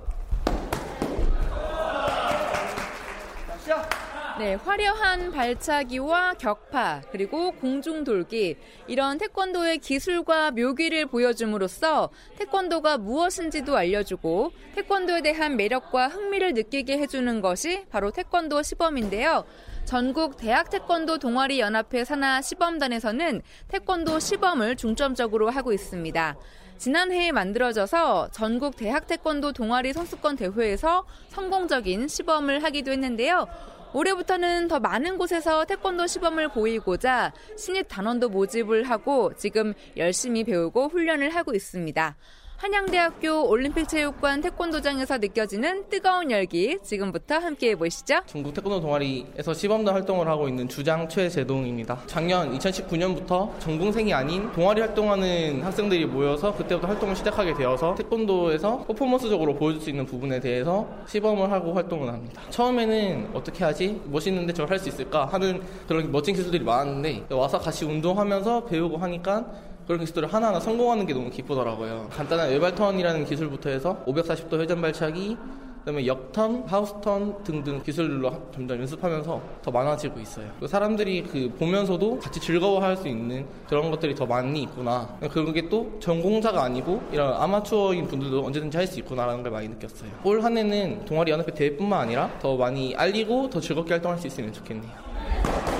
자, 3.48 3.58
시작. 3.60 4.09
네, 4.40 4.54
화려한 4.54 5.34
발차기와 5.34 6.36
격파, 6.36 7.02
그리고 7.12 7.52
공중 7.52 8.06
돌기, 8.06 8.56
이런 8.88 9.18
태권도의 9.18 9.80
기술과 9.80 10.52
묘기를 10.52 11.08
보여줌으로써 11.08 12.10
태권도가 12.38 13.00
무엇인지도 13.00 13.76
알려주고 13.76 14.54
태권도에 14.76 15.24
대한 15.24 15.58
매력과 15.58 16.08
흥미를 16.08 16.54
느끼게 16.54 17.00
해주는 17.00 17.42
것이 17.42 17.84
바로 17.90 18.12
태권도 18.12 18.64
시범인데요. 18.64 19.44
전국 19.84 20.38
대학 20.38 20.70
태권도 20.70 21.18
동아리 21.18 21.60
연합회 21.60 22.06
산하 22.06 22.42
시범단에서는 22.42 23.42
태권도 23.68 24.20
시범을 24.20 24.78
중점적으로 24.78 25.50
하고 25.50 25.74
있습니다. 25.74 26.38
지난해에 26.78 27.34
만들어져서 27.34 28.30
전국 28.32 28.78
대학 28.78 29.06
태권도 29.06 29.52
동아리 29.52 29.92
선수권 29.92 30.38
대회에서 30.38 31.06
성공적인 31.28 32.08
시범을 32.08 32.64
하기도 32.64 32.92
했는데요. 32.92 33.46
올해부터는 33.94 34.68
더 34.68 34.80
많은 34.80 35.18
곳에서 35.18 35.66
태권도 35.66 36.08
시범을 36.08 36.50
보이고자 36.50 37.34
신입 37.58 37.88
단원도 37.90 38.30
모집을 38.30 38.84
하고 38.84 39.34
지금 39.36 39.74
열심히 39.98 40.44
배우고 40.44 40.90
훈련을 40.90 41.30
하고 41.36 41.54
있습니다. 41.54 42.16
한양대학교 42.60 43.48
올림픽체육관 43.48 44.42
태권도장에서 44.42 45.20
느껴지는 45.20 45.88
뜨거운 45.88 46.30
열기 46.30 46.78
지금부터 46.84 47.36
함께 47.36 47.70
해 47.70 47.76
보시죠. 47.76 48.16
중국 48.26 48.54
태권도 48.54 48.82
동아리에서 48.82 49.54
시범단 49.54 49.94
활동을 49.94 50.28
하고 50.28 50.50
있는 50.50 50.68
주장 50.68 51.08
최재동입니다. 51.08 52.02
작년 52.06 52.52
2019년부터 52.58 53.58
전공생이 53.62 54.14
아닌 54.14 54.52
동아리 54.52 54.82
활동하는 54.82 55.62
학생들이 55.62 56.06
모여서 56.08 56.54
그때부터 56.54 56.86
활동을 56.86 57.16
시작하게 57.16 57.54
되어서 57.54 57.96
태권도에서 57.96 58.84
퍼포먼스적으로 58.88 59.56
보여줄 59.56 59.82
수 59.82 59.90
있는 59.90 60.06
부분에 60.06 60.42
대해서 60.42 60.86
시범을 61.08 61.50
하고 61.50 61.74
활동을 61.74 62.12
합니다. 62.12 62.42
처음에는 62.50 63.30
어떻게 63.34 63.64
하지? 63.64 64.02
멋있는데 64.04 64.52
저걸 64.52 64.72
할 64.72 64.80
수 64.80 64.90
있을까? 64.90 65.26
하는 65.28 65.62
그런 65.88 66.12
멋진 66.12 66.36
기술들이 66.36 66.66
많았는데 66.66 67.34
와서 67.34 67.58
같이 67.58 67.86
운동하면서 67.86 68.66
배우고 68.66 68.98
하니까 68.98 69.46
그런 69.90 70.02
기술들을 70.02 70.32
하나하나 70.32 70.60
성공하는 70.60 71.08
게 71.08 71.16
너무 71.16 71.32
기쁘더라고요. 71.32 72.10
간단한 72.12 72.52
외발턴이라는 72.52 73.26
기술부터 73.26 73.72
해서 73.72 74.04
540도 74.06 74.60
회전 74.62 74.82
발차기, 74.82 75.36
그다음에 75.80 76.06
역턴, 76.06 76.64
하우스턴 76.68 77.44
등등 77.44 77.82
기술로 77.82 78.52
점점 78.54 78.80
연습하면서 78.82 79.42
더 79.64 79.72
많아지고 79.72 80.20
있어요. 80.20 80.46
사람들이 80.68 81.24
그 81.24 81.52
보면서도 81.58 82.20
같이 82.20 82.40
즐거워할 82.40 82.98
수 82.98 83.08
있는 83.08 83.48
그런 83.68 83.90
것들이 83.90 84.14
더 84.14 84.28
많이 84.28 84.62
있구나. 84.62 85.18
그게 85.32 85.68
또 85.70 85.98
전공자가 86.00 86.62
아니고 86.66 87.02
이런 87.12 87.34
아마추어인 87.34 88.06
분들도 88.08 88.46
언제든지 88.46 88.78
할 88.78 88.86
수 88.86 89.00
있구나라는 89.00 89.42
걸 89.42 89.52
많이 89.52 89.70
느꼈어요. 89.70 90.12
올 90.24 90.44
한 90.44 90.56
해는 90.56 91.04
동아리 91.06 91.32
연합회 91.32 91.52
대회뿐만 91.56 92.00
아니라 92.02 92.30
더 92.40 92.56
많이 92.56 92.94
알리고 92.96 93.50
더 93.50 93.60
즐겁게 93.60 93.96
활동할 93.96 94.20
수 94.20 94.28
있으면 94.28 94.54
좋겠네요. 94.54 95.79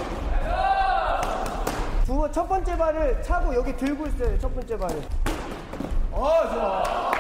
두, 2.10 2.28
첫 2.32 2.48
번째 2.48 2.76
발을 2.76 3.22
차고 3.22 3.54
여기 3.54 3.78
들고 3.78 4.08
있어요. 4.08 4.40
첫 4.40 4.52
번째 4.56 4.76
발을. 4.80 5.00
어, 6.12 6.50
좋아. 6.52 7.19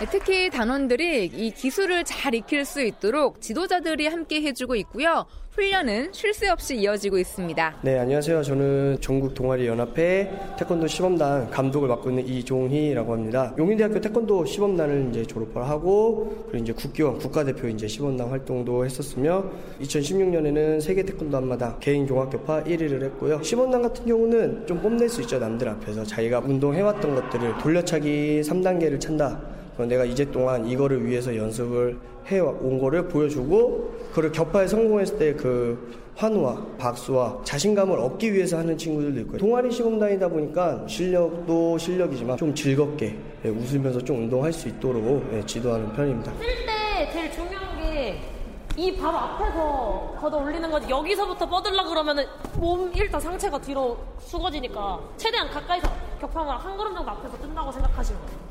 네, 0.00 0.06
특히 0.12 0.48
단원들이 0.48 1.24
이 1.26 1.50
기술을 1.50 2.04
잘 2.04 2.32
익힐 2.32 2.64
수 2.64 2.80
있도록 2.80 3.40
지도자들이 3.40 4.06
함께 4.06 4.40
해주고 4.42 4.76
있고요. 4.76 5.26
훈련은 5.50 6.12
쉴 6.12 6.32
새 6.32 6.48
없이 6.48 6.76
이어지고 6.76 7.18
있습니다. 7.18 7.78
네, 7.82 7.98
안녕하세요. 7.98 8.44
저는 8.44 8.98
전국 9.00 9.34
동아리 9.34 9.66
연합회 9.66 10.30
태권도 10.56 10.86
시범단 10.86 11.50
감독을 11.50 11.88
맡고 11.88 12.10
있는 12.10 12.28
이종희라고 12.28 13.12
합니다. 13.12 13.52
용인대학교 13.58 14.00
태권도 14.00 14.44
시범단을 14.44 15.08
이제 15.10 15.24
졸업을 15.24 15.68
하고 15.68 16.44
그리고 16.48 16.62
이제 16.62 16.72
국기원 16.72 17.18
국가대표 17.18 17.66
이제 17.66 17.88
시범단 17.88 18.28
활동도 18.28 18.84
했었으며 18.84 19.46
2016년에는 19.80 20.80
세계 20.80 21.02
태권도 21.02 21.36
한마당 21.38 21.80
개인 21.80 22.06
종합격파 22.06 22.62
1위를 22.62 23.02
했고요. 23.02 23.42
시범단 23.42 23.82
같은 23.82 24.06
경우는 24.06 24.64
좀 24.68 24.80
뽐낼 24.80 25.08
수 25.08 25.22
있죠. 25.22 25.40
남들 25.40 25.68
앞에서 25.68 26.04
자기가 26.04 26.38
운동해왔던 26.38 27.16
것들을 27.16 27.58
돌려차기 27.58 28.42
3단계를 28.42 29.00
찬다. 29.00 29.57
내가 29.86 30.04
이제 30.04 30.24
동안 30.30 30.66
이거를 30.66 31.04
위해서 31.06 31.34
연습을 31.36 31.98
해온 32.30 32.78
거를 32.78 33.08
보여주고 33.08 33.92
그걸 34.10 34.32
격파에 34.32 34.66
성공했을 34.66 35.18
때 35.18 35.34
그 35.34 36.08
환호와 36.16 36.60
박수와 36.78 37.38
자신감을 37.44 37.96
얻기 38.00 38.32
위해서 38.32 38.58
하는 38.58 38.76
친구들도 38.76 39.20
있고요. 39.20 39.38
동아리 39.38 39.70
시범단이다 39.70 40.26
보니까 40.28 40.84
실력도 40.88 41.78
실력이지만 41.78 42.36
좀 42.36 42.52
즐겁게 42.52 43.16
예, 43.44 43.48
웃으면서 43.48 44.00
좀 44.00 44.16
운동할 44.24 44.52
수 44.52 44.66
있도록 44.68 45.24
예, 45.32 45.46
지도하는 45.46 45.92
편입니다. 45.92 46.32
쓸때 46.32 47.12
제일 47.12 47.30
중요한 47.30 47.78
게 47.80 48.38
이 48.76 48.96
바로 48.96 49.18
앞에서 49.18 50.14
걷어 50.20 50.36
올리는 50.38 50.70
거지 50.70 50.88
여기서부터 50.88 51.48
뻗으려 51.48 51.84
그러면은 51.84 52.24
몸 52.58 52.92
일단 52.94 53.20
상체가 53.20 53.60
뒤로 53.60 53.96
숙어지니까 54.20 55.00
최대한 55.16 55.50
가까이서 55.50 55.88
격파만 56.20 56.58
한 56.60 56.76
걸음 56.76 56.94
정도 56.94 57.10
앞에서 57.10 57.36
뜬다고 57.38 57.72
생각하시면 57.72 58.26
돼요. 58.26 58.47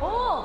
오! 0.00 0.44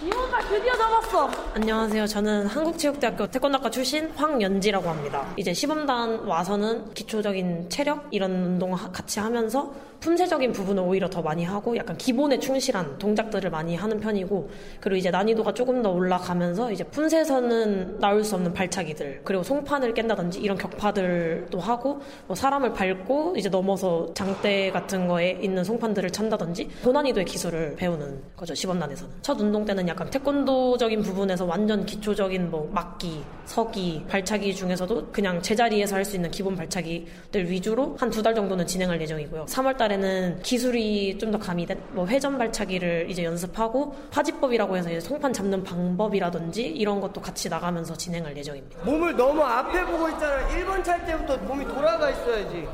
이호가 0.00 0.38
드디어 0.42 0.72
잡았어. 0.74 1.28
안녕하세요. 1.54 2.06
저는 2.06 2.46
한국체육대학교 2.46 3.26
태권도과 3.26 3.68
출신 3.68 4.08
황연지라고 4.10 4.88
합니다. 4.88 5.26
이제 5.36 5.52
시범단 5.52 6.20
와서는 6.20 6.94
기초적인 6.94 7.68
체력 7.68 8.06
이런 8.12 8.30
운동 8.30 8.70
같이 8.70 9.18
하면서 9.18 9.74
품새적인 10.00 10.52
부분을 10.52 10.82
오히려 10.84 11.10
더 11.10 11.20
많이 11.22 11.44
하고 11.44 11.76
약간 11.76 11.96
기본에 11.96 12.38
충실한 12.38 12.98
동작들을 12.98 13.50
많이 13.50 13.74
하는 13.74 13.98
편이고 13.98 14.48
그리고 14.80 14.96
이제 14.96 15.10
난이도가 15.10 15.54
조금 15.54 15.82
더 15.82 15.90
올라가면서 15.90 16.70
이제 16.70 16.84
품새에서는 16.84 17.98
나올 17.98 18.22
수 18.22 18.36
없는 18.36 18.52
발차기들 18.52 19.22
그리고 19.24 19.42
송판을 19.42 19.94
깬다든지 19.94 20.38
이런 20.38 20.56
격파들도 20.56 21.58
하고 21.58 22.00
뭐 22.26 22.36
사람을 22.36 22.72
밟고 22.72 23.34
이제 23.36 23.48
넘어서 23.48 24.12
장대 24.14 24.70
같은 24.70 25.08
거에 25.08 25.38
있는 25.42 25.64
송판들을 25.64 26.10
찬다든지 26.10 26.68
고난이도의 26.84 27.26
기술을 27.26 27.74
배우는 27.76 28.22
거죠 28.36 28.54
시범단에서는 28.54 29.14
첫 29.22 29.40
운동 29.40 29.64
때는 29.64 29.87
약간 29.88 30.08
태권도적인 30.10 31.02
부분에서 31.02 31.44
완전 31.46 31.84
기초적인 31.86 32.50
뭐 32.50 32.68
막기, 32.72 33.24
서기, 33.46 34.04
발차기 34.08 34.54
중에서도 34.54 35.08
그냥 35.12 35.40
제자리에서 35.42 35.96
할 35.96 36.04
수 36.04 36.16
있는 36.16 36.30
기본 36.30 36.54
발차기들 36.56 37.50
위주로 37.50 37.96
한 37.98 38.10
두 38.10 38.22
달 38.22 38.34
정도는 38.34 38.66
진행할 38.66 39.00
예정이고요. 39.00 39.46
3월 39.46 39.76
달에는 39.76 40.40
기술이 40.42 41.18
좀 41.18 41.28
더 41.32 41.38
가미된 41.38 41.78
뭐 41.92 42.06
회전 42.06 42.38
발차기를 42.38 43.10
이제 43.10 43.24
연습하고 43.24 43.94
파지법이라고 44.10 44.76
해서 44.76 44.88
이제 44.90 45.00
송판 45.00 45.32
잡는 45.32 45.62
방법이라든지 45.64 46.62
이런 46.66 47.00
것도 47.00 47.20
같이 47.20 47.48
나가면서 47.48 47.94
진행할 47.96 48.36
예정입니다. 48.36 48.78
몸을 48.84 49.16
너무 49.16 49.42
앞에 49.42 49.84
보고 49.84 50.08
있잖아. 50.10 50.46
1번 50.48 50.82
찰 50.84 51.04
때부터 51.04 51.36
몸이 51.38 51.64
돌아가 51.66 52.10
있어야지. 52.10 52.66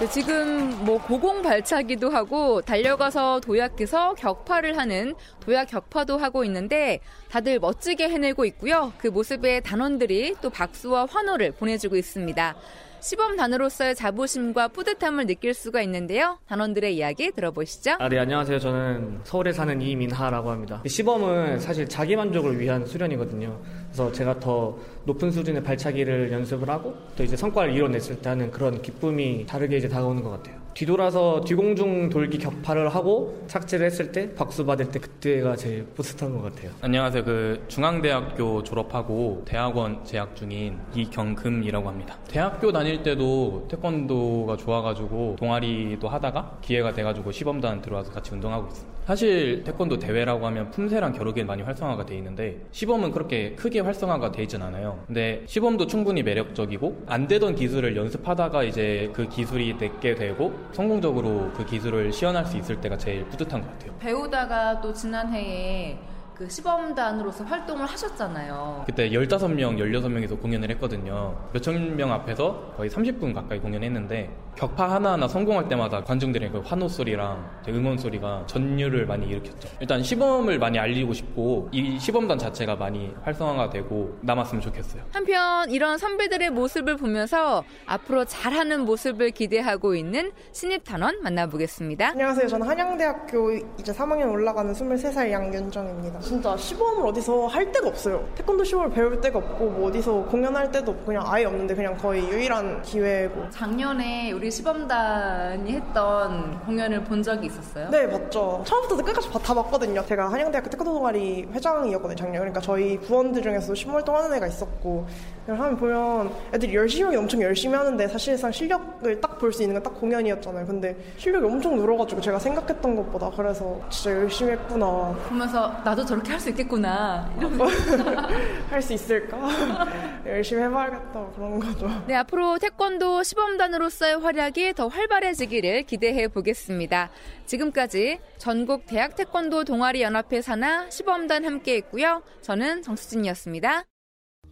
네, 0.00 0.08
지금 0.10 0.84
뭐 0.84 1.02
고공 1.02 1.42
발차기도 1.42 2.10
하고 2.10 2.62
달려가서 2.62 3.40
도약해서 3.40 4.14
격파를 4.14 4.78
하는 4.78 5.16
도약 5.40 5.66
격파도 5.66 6.18
하고 6.18 6.44
있는데 6.44 7.00
다들 7.28 7.58
멋지게 7.58 8.08
해내고 8.08 8.44
있고요. 8.44 8.92
그 8.98 9.08
모습에 9.08 9.58
단원들이 9.58 10.36
또 10.40 10.50
박수와 10.50 11.06
환호를 11.10 11.50
보내주고 11.50 11.96
있습니다. 11.96 12.54
시범단으로서의 13.00 13.94
자부심과 13.94 14.68
뿌듯함을 14.68 15.26
느낄 15.26 15.54
수가 15.54 15.82
있는데요. 15.82 16.38
단원들의 16.48 16.96
이야기 16.96 17.30
들어보시죠. 17.30 17.92
아, 17.98 18.08
네, 18.08 18.18
안녕하세요. 18.18 18.58
저는 18.58 19.20
서울에 19.24 19.52
사는 19.52 19.80
이민하라고 19.80 20.50
합니다. 20.50 20.82
시범은 20.86 21.60
사실 21.60 21.88
자기 21.88 22.16
만족을 22.16 22.58
위한 22.58 22.84
수련이거든요. 22.86 23.60
그래서 23.86 24.12
제가 24.12 24.40
더 24.40 24.78
높은 25.04 25.30
수준의 25.30 25.62
발차기를 25.62 26.32
연습을 26.32 26.68
하고 26.68 26.94
또 27.16 27.24
이제 27.24 27.36
성과를 27.36 27.74
이뤄냈을 27.74 28.20
때 28.20 28.28
하는 28.30 28.50
그런 28.50 28.82
기쁨이 28.82 29.46
다르게 29.46 29.76
이제 29.76 29.88
다가오는 29.88 30.22
것 30.22 30.30
같아요. 30.30 30.67
뒤돌아서 30.78 31.40
뒤공중 31.40 32.08
돌기 32.08 32.38
격파를 32.38 32.94
하고 32.94 33.42
착지를 33.48 33.84
했을 33.86 34.12
때 34.12 34.32
박수 34.36 34.64
받을 34.64 34.88
때 34.92 35.00
그때가 35.00 35.56
제일 35.56 35.84
뿌듯한 35.86 36.32
것 36.32 36.40
같아요. 36.42 36.70
안녕하세요. 36.80 37.24
그 37.24 37.64
중앙대학교 37.66 38.62
졸업하고 38.62 39.42
대학원 39.44 40.04
재학 40.04 40.36
중인 40.36 40.78
이경금이라고 40.94 41.88
합니다. 41.88 42.16
대학교 42.28 42.70
다닐 42.70 43.02
때도 43.02 43.66
태권도가 43.68 44.56
좋아가지고 44.56 45.34
동아리도 45.40 46.08
하다가 46.08 46.58
기회가 46.62 46.92
돼가지고 46.92 47.32
시범단 47.32 47.82
들어와서 47.82 48.12
같이 48.12 48.32
운동하고 48.32 48.68
있습니다. 48.68 48.97
사실 49.08 49.64
태권도 49.64 49.98
대회라고 49.98 50.44
하면 50.48 50.70
품새랑 50.70 51.14
겨루기에 51.14 51.42
많이 51.42 51.62
활성화가 51.62 52.04
돼 52.04 52.14
있는데 52.18 52.60
시범은 52.72 53.10
그렇게 53.10 53.54
크게 53.54 53.80
활성화가 53.80 54.32
돼 54.32 54.42
있진 54.42 54.60
않아요. 54.60 55.02
근데 55.06 55.42
시범도 55.46 55.86
충분히 55.86 56.22
매력적이고 56.22 57.04
안 57.06 57.26
되던 57.26 57.54
기술을 57.54 57.96
연습하다가 57.96 58.64
이제 58.64 59.10
그 59.14 59.26
기술이 59.26 59.78
내게 59.78 60.14
되고 60.14 60.52
성공적으로 60.72 61.50
그 61.56 61.64
기술을 61.64 62.12
시연할 62.12 62.44
수 62.44 62.58
있을 62.58 62.82
때가 62.82 62.98
제일 62.98 63.24
뿌듯한 63.28 63.62
것 63.62 63.72
같아요. 63.78 63.96
배우다가 63.98 64.82
또 64.82 64.92
지난해에 64.92 65.96
그 66.38 66.48
시범단으로서 66.48 67.42
활동을 67.42 67.84
하셨잖아요. 67.84 68.84
그때 68.86 69.10
15명, 69.10 69.76
16명에서 69.76 70.40
공연을 70.40 70.70
했거든요. 70.70 71.36
몇천 71.52 71.96
명 71.96 72.12
앞에서 72.12 72.74
거의 72.76 72.88
30분 72.88 73.34
가까이 73.34 73.58
공연했는데 73.58 74.30
격파 74.54 74.88
하나하나 74.88 75.26
성공할 75.26 75.68
때마다 75.68 76.02
관중들의 76.02 76.50
그 76.52 76.58
환호 76.60 76.88
소리랑 76.88 77.48
응원 77.68 77.98
소리가 77.98 78.44
전율을 78.46 79.06
많이 79.06 79.26
일으켰죠. 79.26 79.68
일단 79.80 80.00
시범을 80.02 80.60
많이 80.60 80.78
알리고 80.78 81.12
싶고 81.12 81.68
이 81.72 81.98
시범단 81.98 82.38
자체가 82.38 82.76
많이 82.76 83.12
활성화가 83.22 83.70
되고 83.70 84.16
남았으면 84.22 84.60
좋겠어요. 84.62 85.02
한편 85.12 85.70
이런 85.70 85.98
선배들의 85.98 86.50
모습을 86.50 86.96
보면서 86.96 87.64
앞으로 87.86 88.24
잘하는 88.24 88.84
모습을 88.84 89.30
기대하고 89.32 89.96
있는 89.96 90.30
신입 90.52 90.84
단원 90.84 91.20
만나보겠습니다. 91.22 92.10
안녕하세요. 92.10 92.46
저는 92.46 92.66
한양대학교 92.66 93.52
이제 93.80 93.92
3학년 93.92 94.30
올라가는 94.32 94.72
23살 94.72 95.30
양윤정입니다. 95.32 96.20
진짜 96.28 96.54
시범을 96.58 97.06
어디서 97.06 97.46
할 97.46 97.72
데가 97.72 97.88
없어요. 97.88 98.22
태권도 98.34 98.62
시범을 98.62 98.90
배울 98.90 99.18
데가 99.18 99.38
없고 99.38 99.64
뭐 99.70 99.88
어디서 99.88 100.24
공연할 100.26 100.70
때도 100.70 100.94
그냥 101.06 101.22
아예 101.26 101.46
없는데 101.46 101.74
그냥 101.74 101.96
거의 101.96 102.22
유일한 102.28 102.82
기회고. 102.82 103.48
작년에 103.48 104.32
우리 104.32 104.50
시범단이 104.50 105.72
했던 105.72 106.60
공연을 106.66 107.02
본 107.04 107.22
적이 107.22 107.46
있었어요? 107.46 107.88
네, 107.88 108.06
맞죠. 108.06 108.62
처음부터 108.66 108.96
끝까지 109.02 109.30
다 109.32 109.54
봤거든요. 109.54 110.04
제가 110.04 110.30
한양대학교 110.30 110.68
태권도 110.68 110.92
동아리 110.92 111.48
회장이었거든요, 111.50 112.16
작년. 112.16 112.34
그러니까 112.40 112.60
저희 112.60 112.98
부원들 112.98 113.40
중에서 113.40 113.74
신월동 113.74 114.14
하는 114.14 114.34
애가 114.36 114.46
있었고, 114.48 115.06
하면 115.46 115.76
보면 115.78 116.30
애들이 116.52 116.74
열심히 116.74 117.16
엄청 117.16 117.40
열심히 117.40 117.74
하는데 117.74 118.06
사실상 118.06 118.52
실력을 118.52 119.18
딱 119.22 119.38
볼 119.38 119.50
수 119.52 119.62
있는 119.62 119.74
건 119.76 119.82
딱 119.82 119.98
공연이었잖아요. 119.98 120.66
근데 120.66 120.94
실력이 121.16 121.46
엄청 121.46 121.76
늘어가지고 121.76 122.20
제가 122.20 122.38
생각했던 122.40 122.96
것보다 122.96 123.30
그래서 123.34 123.80
진짜 123.88 124.10
열심히 124.18 124.50
했구나. 124.52 125.14
보면서 125.28 125.72
나도 125.84 126.04
저렇게 126.04 126.17
할 126.26 126.40
수 126.40 126.50
있겠구나. 126.50 127.30
할 128.70 128.82
수 128.82 128.92
있을까? 128.92 129.36
열심히 130.26 130.62
해봐야겠다. 130.62 131.30
그런 131.34 131.60
거죠. 131.60 131.88
네, 132.06 132.14
앞으로 132.14 132.58
태권도 132.58 133.22
시범단으로서의 133.22 134.20
활약이 134.20 134.74
더 134.74 134.88
활발해지기를 134.88 135.84
기대해 135.84 136.28
보겠습니다. 136.28 137.10
지금까지 137.46 138.20
전국 138.38 138.86
대학 138.86 139.16
태권도 139.16 139.64
동아리 139.64 140.02
연합회 140.02 140.42
산하 140.42 140.88
시범단 140.90 141.44
함께 141.44 141.76
했고요. 141.76 142.22
저는 142.42 142.82
정수진이었습니다. 142.82 143.84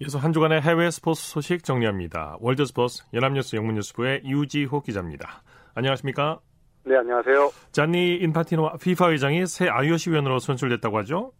이어서 0.03 0.19
한 0.19 0.33
주간의 0.33 0.61
해외 0.61 0.91
스포츠 0.91 1.23
소식 1.27 1.65
정리합니다. 1.65 2.37
월드스포츠 2.41 3.05
연합뉴스 3.15 3.57
영문뉴스부의 3.57 4.23
유지호 4.25 4.83
기자입니다. 4.83 5.43
안녕하십니까? 5.75 6.41
네, 6.85 6.97
안녕하세요. 6.97 7.51
잔니 7.73 8.17
인판티노 8.17 8.77
피파 8.81 9.11
회장이 9.11 9.47
새 9.47 9.69
IOC 9.69 10.11
위원으로 10.11 10.39
선출됐다고 10.39 10.99
하죠? 10.99 11.33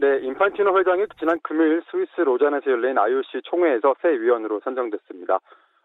네, 0.00 0.18
인판티노 0.22 0.78
회장이 0.78 1.04
지난 1.18 1.38
금요일 1.42 1.82
스위스 1.90 2.22
로잔에서 2.22 2.70
열린 2.70 2.96
IOC 2.96 3.42
총회에서 3.44 3.94
새 4.00 4.08
위원으로 4.08 4.60
선정됐습니다. 4.64 5.38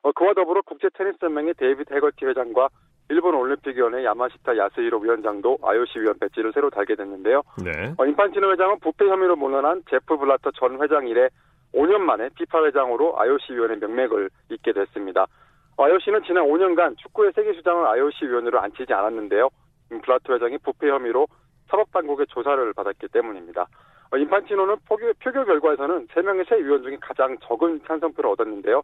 어, 0.03 0.11
그와 0.13 0.33
더불어 0.33 0.61
국제 0.61 0.87
테니스 0.93 1.17
연맹의 1.21 1.55
데이비드 1.55 1.93
해거티 1.93 2.25
회장과 2.25 2.69
일본 3.09 3.35
올림픽위원회 3.35 4.05
야마시타 4.05 4.55
야스히로 4.55 4.99
위원장도 4.99 5.57
IOC 5.61 5.99
위원 5.99 6.17
배지를 6.17 6.53
새로 6.53 6.69
달게 6.69 6.95
됐는데요. 6.95 7.41
네. 7.61 7.93
어, 7.97 8.05
인판티노 8.05 8.53
회장은 8.53 8.79
부패 8.79 9.05
혐의로 9.05 9.35
물러난 9.35 9.83
제프 9.89 10.15
블라터 10.15 10.51
전 10.51 10.81
회장 10.81 11.09
이래 11.09 11.27
5년 11.73 11.97
만에 11.97 12.29
피파 12.35 12.63
회장으로 12.63 13.19
IOC 13.19 13.53
위원회 13.53 13.75
명맥을 13.75 14.29
잇게 14.49 14.71
됐습니다. 14.71 15.27
IOC는 15.75 16.23
지난 16.23 16.45
5년간 16.45 16.97
축구의 16.99 17.33
세계 17.35 17.51
수장을 17.51 17.85
IOC 17.85 18.27
위원으로 18.27 18.61
앉히지 18.61 18.93
않았는데요. 18.93 19.49
블라터 19.89 20.35
회장이 20.35 20.59
부패 20.59 20.87
혐의로 20.87 21.27
사법당국의 21.69 22.27
조사를 22.29 22.71
받았기 22.71 23.09
때문입니다. 23.09 23.67
인판티노는 24.13 24.75
표결, 24.87 25.13
표결 25.23 25.45
결과에서는 25.45 26.07
3명의 26.07 26.47
새 26.47 26.57
위원 26.63 26.83
중에 26.83 26.97
가장 27.01 27.37
적은 27.39 27.81
찬성표를 27.87 28.29
얻었는데요. 28.31 28.81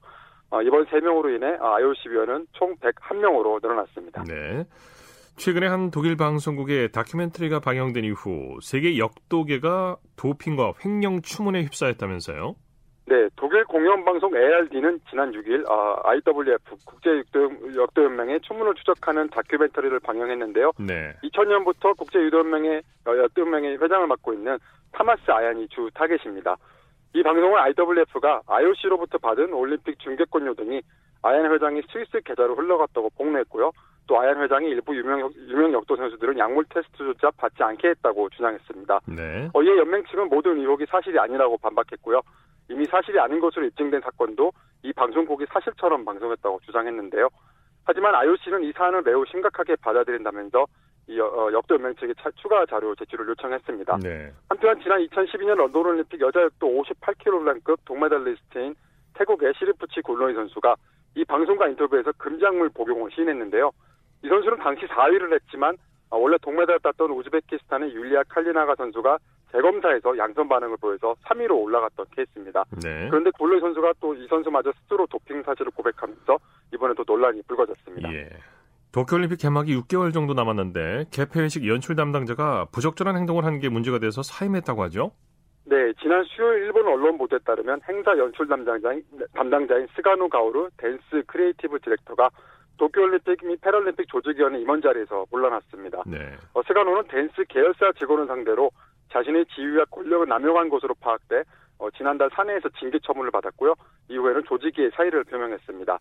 이번 0.66 0.86
3명으로 0.86 1.36
인해 1.36 1.58
IOC 1.60 2.10
위원은 2.10 2.48
총 2.54 2.76
101명으로 2.78 3.62
늘어났습니다. 3.62 4.24
네. 4.24 4.66
최근에 5.38 5.68
한 5.68 5.92
독일 5.92 6.18
방송국의 6.18 6.92
다큐멘터리가 6.92 7.62
방영된 7.62 8.04
이후 8.04 8.60
세계 8.62 8.98
역도계가 8.98 9.96
도핑과 10.18 10.74
횡령 10.84 11.22
추문에 11.22 11.64
휩싸였다면서요? 11.64 12.56
네, 13.08 13.28
독일 13.36 13.66
공영방송 13.66 14.36
ARD는 14.36 15.00
지난 15.10 15.32
6일 15.32 15.70
아, 15.70 16.02
IWF 16.04 16.76
국제역도연맹의 16.86 18.42
추문을 18.42 18.74
추적하는 18.76 19.30
다큐멘터리를 19.30 20.00
방영했는데요. 20.02 20.72
네. 20.80 21.14
2000년부터 21.24 21.98
국제유도연맹의 21.98 22.82
역도연맹의 23.06 23.82
회장을 23.82 24.08
맡고 24.08 24.34
있는 24.34 24.58
타마스 24.92 25.30
아얀이 25.30 25.68
주 25.70 25.90
타겟입니다. 25.94 26.58
이 27.14 27.24
방송은 27.24 27.60
IWF가 27.60 28.42
IOC로부터 28.48 29.18
받은 29.18 29.54
올림픽 29.54 30.00
중계권료 30.00 30.54
등이 30.54 30.82
아얀 31.24 31.52
회장이 31.52 31.82
스위스 31.92 32.22
계좌로 32.22 32.56
흘러갔다고 32.56 33.10
폭로했고요. 33.18 33.72
또 34.08 34.20
아얀 34.20 34.42
회장이 34.42 34.68
일부 34.70 34.96
유명, 34.96 35.32
유명 35.48 35.74
역도 35.74 35.96
선수들은 35.96 36.38
약물 36.38 36.66
테스트조차 36.70 37.32
받지 37.38 37.62
않게 37.64 37.90
했다고 37.90 38.30
주장했습니다. 38.30 39.00
네. 39.08 39.50
어, 39.54 39.62
이에 39.62 39.78
연맹 39.78 40.04
측은 40.06 40.30
모든 40.30 40.58
의혹이 40.58 40.86
사실이 40.90 41.20
아니라고 41.20 41.58
반박했고요. 41.58 42.22
이미 42.70 42.86
사실이 42.86 43.20
아닌 43.20 43.40
것으로 43.40 43.66
입증된 43.66 44.02
사건도 44.02 44.52
이 44.84 44.94
방송국이 44.94 45.46
사실처럼 45.50 46.04
방송했다고 46.06 46.62
주장했는데요. 46.66 47.30
하지만 47.86 48.16
IOC는 48.16 48.64
이 48.64 48.72
사안을 48.72 49.02
매우 49.04 49.26
심각하게 49.26 49.76
받아들인다면서 49.78 50.66
이 51.12 51.19
어, 51.19 51.50
역도연맹 51.52 51.95
측에 51.95 52.13
차, 52.21 52.32
추가 52.36 52.65
자료 52.65 52.95
제출을 52.95 53.28
요청했습니다. 53.28 53.97
네. 53.97 54.32
한편 54.47 54.80
지난 54.82 55.06
2012년 55.06 55.58
런던 55.58 55.86
올림픽 55.86 56.21
여자 56.21 56.41
역도 56.41 56.67
58kg급 56.67 57.78
동메달리스트인 57.84 58.76
태국의 59.15 59.54
시리프치 59.60 60.02
골로이 60.02 60.34
선수가 60.34 60.76
이 61.15 61.26
방송과 61.26 61.67
인터뷰에서 61.67 62.13
금작물 62.17 62.69
복용을 62.69 63.12
시인했는데요. 63.12 63.71
이 64.24 64.30
선수는 64.30 64.60
당시 64.60 64.86
4위를 64.86 65.34
했지만 65.34 65.76
원래 66.10 66.38
동메달을 66.41 66.80
땄던 66.80 67.12
우즈베키스탄의 67.12 67.93
율리아 67.93 68.24
칼리나가 68.30 68.76
선수가 68.76 69.17
재검사에서 69.52 70.17
양성 70.18 70.48
반응을 70.47 70.78
보여서 70.78 71.13
3위로 71.26 71.62
올라갔던 71.62 72.06
케이스입니다. 72.15 72.63
네. 72.82 73.10
그런데 73.10 73.32
골로이 73.32 73.60
선수가 73.60 73.93
또 74.00 74.15
이 74.15 74.26
선수마저 74.30 74.71
스스로 74.82 75.06
도핑 75.08 75.43
사실을 75.43 75.71
고백하면서 75.76 76.38
이번에 76.74 76.93
또 76.95 77.04
논란이 77.06 77.41
불거졌습니다. 77.43 78.13
예. 78.13 78.30
도쿄올림픽 78.92 79.40
개막이 79.40 79.76
6개월 79.82 80.14
정도 80.14 80.34
남았는데 80.34 81.06
개폐회식 81.12 81.66
연출 81.68 81.96
담당자가 81.96 82.66
부적절한 82.74 83.16
행동을 83.16 83.46
한 83.46 83.60
게 83.62 83.70
문제가 83.70 84.00
돼서 84.00 84.24
사임했다고 84.24 84.82
하죠? 84.84 85.12
네, 85.66 85.94
지난 86.02 86.24
수요일 86.24 86.64
일본 86.64 86.88
언론 86.88 87.18
보도에 87.18 87.38
따르면 87.46 87.80
행사 87.88 88.18
연출 88.18 88.48
담당자인, 88.48 89.04
담당자인 89.34 89.88
스가노 89.96 90.28
가오루 90.30 90.70
덴쓰 90.78 91.24
크리에이티브 91.28 91.80
디렉터가 91.80 92.30
도쿄올림픽 92.78 93.46
및 93.46 93.62
패럴림픽 93.62 94.08
조직위원회 94.10 94.60
임원 94.60 94.82
자리에서 94.82 95.26
물러났습니다. 95.32 96.02
네. 96.08 96.18
어, 96.54 96.64
스가노는 96.64 97.04
덴쓰 97.08 97.46
계열사 97.48 97.92
직원을 98.00 98.26
상대로 98.26 98.72
자신의 99.12 99.46
지위와 99.54 99.86
권력을 99.92 100.28
남용한 100.28 100.70
것으로 100.70 100.96
파악돼 101.00 101.44
어, 101.78 101.90
지난달 101.92 102.30
사내에서 102.34 102.70
징계 102.80 102.98
처분을 103.00 103.30
받았고요. 103.30 103.76
이후에는 104.10 104.44
조직위의 104.46 104.92
사의를 104.96 105.24
표명했습니다. 105.26 106.00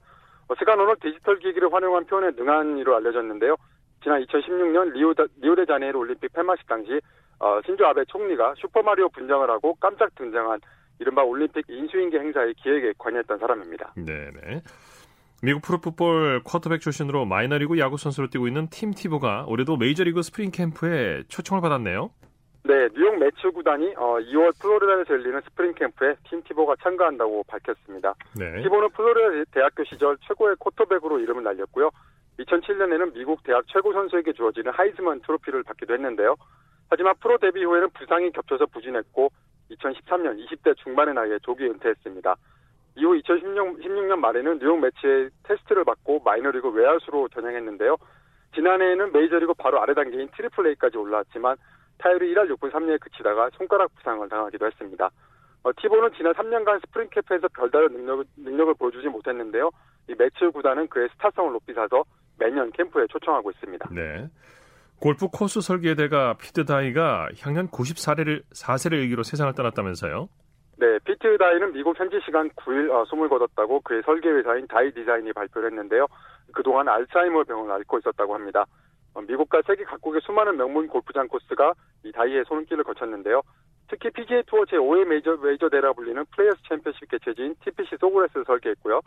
어, 0.51 0.55
스가노는 0.59 0.97
디지털 1.01 1.39
기기를 1.39 1.73
활용한 1.73 2.07
표현에 2.07 2.33
능한 2.37 2.79
이로 2.79 2.97
알려졌는데요. 2.97 3.57
지난 4.03 4.25
2016년 4.25 4.93
리오, 4.93 5.15
리오데자네이루 5.41 5.99
올림픽 5.99 6.33
폐막식 6.33 6.67
당시 6.67 7.01
어, 7.39 7.61
신조 7.65 7.87
아베 7.87 8.05
총리가 8.07 8.55
슈퍼마리오 8.59 9.09
분장을 9.11 9.49
하고 9.49 9.75
깜짝 9.79 10.13
등장한 10.17 10.61
이른바 10.99 11.23
올림픽 11.23 11.65
인수인계 11.69 12.19
행사의 12.19 12.55
기획에 12.55 12.93
관여했던 12.99 13.39
사람입니다. 13.39 13.95
네네. 13.95 14.63
미국 15.43 15.63
프로풋볼 15.63 16.43
쿼터백 16.45 16.81
출신으로 16.81 17.25
마이너리그 17.25 17.79
야구 17.79 17.97
선수로 17.97 18.29
뛰고 18.29 18.49
있는 18.49 18.69
팀 18.69 18.93
티보가 18.93 19.45
올해도 19.47 19.77
메이저리그 19.77 20.21
스프링 20.23 20.51
캠프에 20.51 21.23
초청을 21.29 21.63
받았네요. 21.63 22.11
네, 22.63 22.89
뉴욕 22.95 23.19
메츠 23.19 23.51
구단이 23.53 23.95
어, 23.97 24.19
2월 24.19 24.53
플로리다에서 24.61 25.15
열리는 25.15 25.41
스프링 25.41 25.75
캠프에 25.75 26.15
팀 26.29 26.43
티보가 26.43 26.77
참가한다고 26.83 27.45
밝혔습니다. 27.45 28.15
네. 28.39 28.63
티보는 28.63 28.91
플로리다 28.91 29.51
대학교 29.53 29.83
시절 29.85 30.19
최고의 30.29 30.57
쿼터백으로 30.57 31.21
이름을 31.21 31.43
날렸고요. 31.43 31.91
2007년에는 32.39 33.15
미국 33.15 33.43
대학 33.45 33.65
최고 33.69 33.93
선수에게 33.93 34.33
주어지는 34.33 34.73
하이즈먼 34.73 35.21
트로피를 35.21 35.63
받기도 35.63 35.95
했는데요. 35.95 36.37
하지만 36.91 37.15
프로 37.21 37.39
데뷔 37.39 37.65
후에는 37.65 37.91
부상이 37.91 38.31
겹쳐서 38.33 38.67
부진했고 38.67 39.31
2013년 39.71 40.45
20대 40.45 40.77
중반의 40.79 41.15
나이에 41.15 41.39
조기 41.43 41.65
은퇴했습니다. 41.65 42.37
이후 42.97 43.21
2016년 43.21 43.83
16년 43.83 44.19
말에는 44.19 44.59
뉴욕 44.59 44.79
메츠의 44.81 45.31
테스트를 45.45 45.85
받고 45.85 46.21
마이너리그 46.25 46.69
외야수로 46.69 47.29
전향했는데요. 47.29 47.97
지난해에는 48.55 49.13
메이저리그 49.13 49.55
바로 49.55 49.81
아래 49.81 49.95
단계인 49.95 50.29
트리플 50.37 50.67
A까지 50.67 50.99
올라왔지만 50.99 51.57
타율이 52.01 52.35
1할 52.35 52.51
6분 52.51 52.71
3리에 52.71 53.01
그치다가 53.01 53.51
손가락 53.57 53.95
부상을 53.97 54.29
당하기도 54.29 54.67
했습니다. 54.67 55.11
어, 55.63 55.71
티보는 55.77 56.11
지난 56.17 56.33
3년간 56.33 56.81
스프링 56.87 57.09
캠프에서 57.11 57.49
별다른 57.49 57.93
능력, 57.93 58.25
능력을 58.37 58.75
보여주지 58.75 59.09
못했는데요. 59.09 59.71
이 60.09 60.15
메츠 60.17 60.51
구단은 60.51 60.89
그의 60.89 61.09
스타성을 61.13 61.53
높이 61.53 61.73
사서 61.75 62.05
매년 62.39 62.71
캠프에 62.73 63.07
초청하고 63.09 63.51
있습니다. 63.51 63.89
네. 63.93 64.29
골프 65.01 65.29
코스 65.29 65.61
설계의 65.61 65.97
대가 65.97 66.35
피트 66.35 66.65
다이가 66.65 67.29
향년 67.41 67.69
94세를 67.69 68.43
4세를 68.53 68.95
일기로 68.95 69.23
세상을 69.23 69.53
떠났다면서요? 69.55 70.29
네, 70.77 70.99
피트 71.05 71.37
다이는 71.39 71.73
미국 71.73 71.99
현지 71.99 72.19
시간 72.25 72.49
9일 72.51 72.91
어, 72.91 73.05
숨을 73.05 73.29
거뒀다고 73.29 73.81
그의 73.81 74.03
설계 74.05 74.31
회사인 74.31 74.67
다이 74.67 74.91
디자인이 74.93 75.33
발표를 75.33 75.71
했는데요. 75.71 76.07
그동안 76.53 76.89
알츠하이머 76.89 77.45
병을 77.45 77.71
앓고 77.71 77.99
있었다고 77.99 78.35
합니다. 78.35 78.65
어, 79.15 79.21
미국과 79.23 79.63
세계 79.67 79.85
각국의 79.85 80.21
수많은 80.25 80.57
명문 80.57 80.87
골프장 80.89 81.29
코스가 81.29 81.75
이 82.05 82.13
다이의 82.13 82.45
손길을 82.47 82.85
거쳤는데요. 82.85 83.43
특히 83.89 84.11
PGA 84.11 84.43
투어 84.47 84.61
제5회 84.65 85.05
메이저, 85.05 85.37
메이저 85.37 85.69
대회라 85.69 85.93
불리는 85.93 86.25
플레이어스 86.31 86.63
챔피언십 86.69 87.11
개최지인 87.11 87.57
TPC 87.65 87.97
소그레스를 88.01 88.45
설계했고요. 88.45 89.01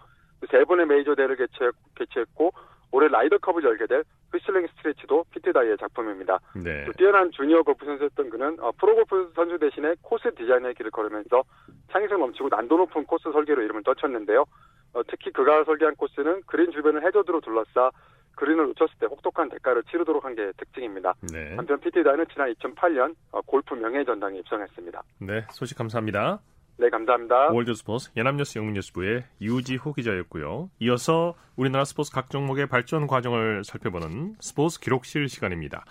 세 0.52 0.66
번의 0.66 0.86
메이저 0.88 1.16
대회를 1.16 1.38
개최, 1.38 1.72
개최했고 1.96 2.52
올해 2.92 3.08
라이더컵을 3.08 3.64
열게 3.64 3.88
될 3.88 4.04
휘슬링 4.32 4.68
스트레이츠도 4.68 5.26
피트 5.32 5.54
다이의 5.54 5.78
작품입니다. 5.78 6.40
네. 6.56 6.86
또 6.86 6.92
뛰어난 6.94 7.32
주니어 7.32 7.64
골프 7.64 7.86
선수였던 7.86 8.30
그는 8.30 8.58
어, 8.60 8.72
프로골프 8.74 9.34
선수 9.36 9.58
대신에 9.58 9.96
코스 10.02 10.34
디자인의 10.36 10.76
길을 10.76 10.92
걸으면서 10.92 11.44
창의성 11.92 12.20
넘치고 12.20 12.50
난도 12.50 12.78
높은 12.78 13.06
코스 13.06 13.32
설계로 13.32 13.62
이름을 13.62 13.84
떨쳤는데요. 13.84 14.46
어, 14.94 15.02
특히 15.08 15.32
그가 15.32 15.64
설계한 15.64 15.96
코스는 15.96 16.44
그린 16.46 16.72
주변을 16.72 17.06
해저드로 17.06 17.42
둘러싸 17.42 17.90
그린을 18.36 18.66
놓쳤을 18.68 18.94
때 19.00 19.06
혹독한 19.06 19.50
대가를 19.50 19.84
치르도록 19.84 20.24
한 20.26 20.36
게 20.36 20.52
특징입니다. 20.58 21.14
네. 21.32 21.56
한편 21.56 21.80
피트다이는 21.80 22.26
지난 22.34 22.52
2008년 22.56 23.16
어, 23.32 23.42
골프 23.42 23.76
명예전당에 23.76 24.40
입성했습니다. 24.40 25.04
네, 25.20 25.46
소식 25.52 25.78
감사합니다. 25.78 26.40
네, 26.78 26.90
감사합니다. 26.90 27.52
월드 27.52 27.74
스포츠 27.76 28.10
연합뉴스 28.18 28.58
영문뉴스부의 28.58 29.24
유지호 29.42 29.94
기자였고요. 29.94 30.72
이어서 30.80 31.36
우리나라 31.56 31.86
스포츠 31.86 32.12
각 32.12 32.32
종목의 32.32 32.66
발전 32.68 33.06
과정을 33.06 33.64
살펴보는 33.64 34.36
스포츠 34.40 34.80
기록실 34.80 35.30
시간입니다. 35.30 35.86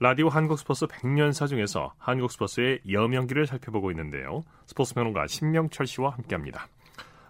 라디오 0.00 0.28
한국 0.28 0.58
스포츠 0.58 0.86
100년사 0.86 1.46
중에서 1.46 1.94
한국 1.98 2.32
스포츠의 2.32 2.80
여명기를 2.90 3.46
살펴보고 3.46 3.92
있는데요. 3.92 4.42
스포츠 4.66 4.94
평론가 4.94 5.28
신명철 5.28 5.86
씨와 5.86 6.10
함께합니다. 6.10 6.66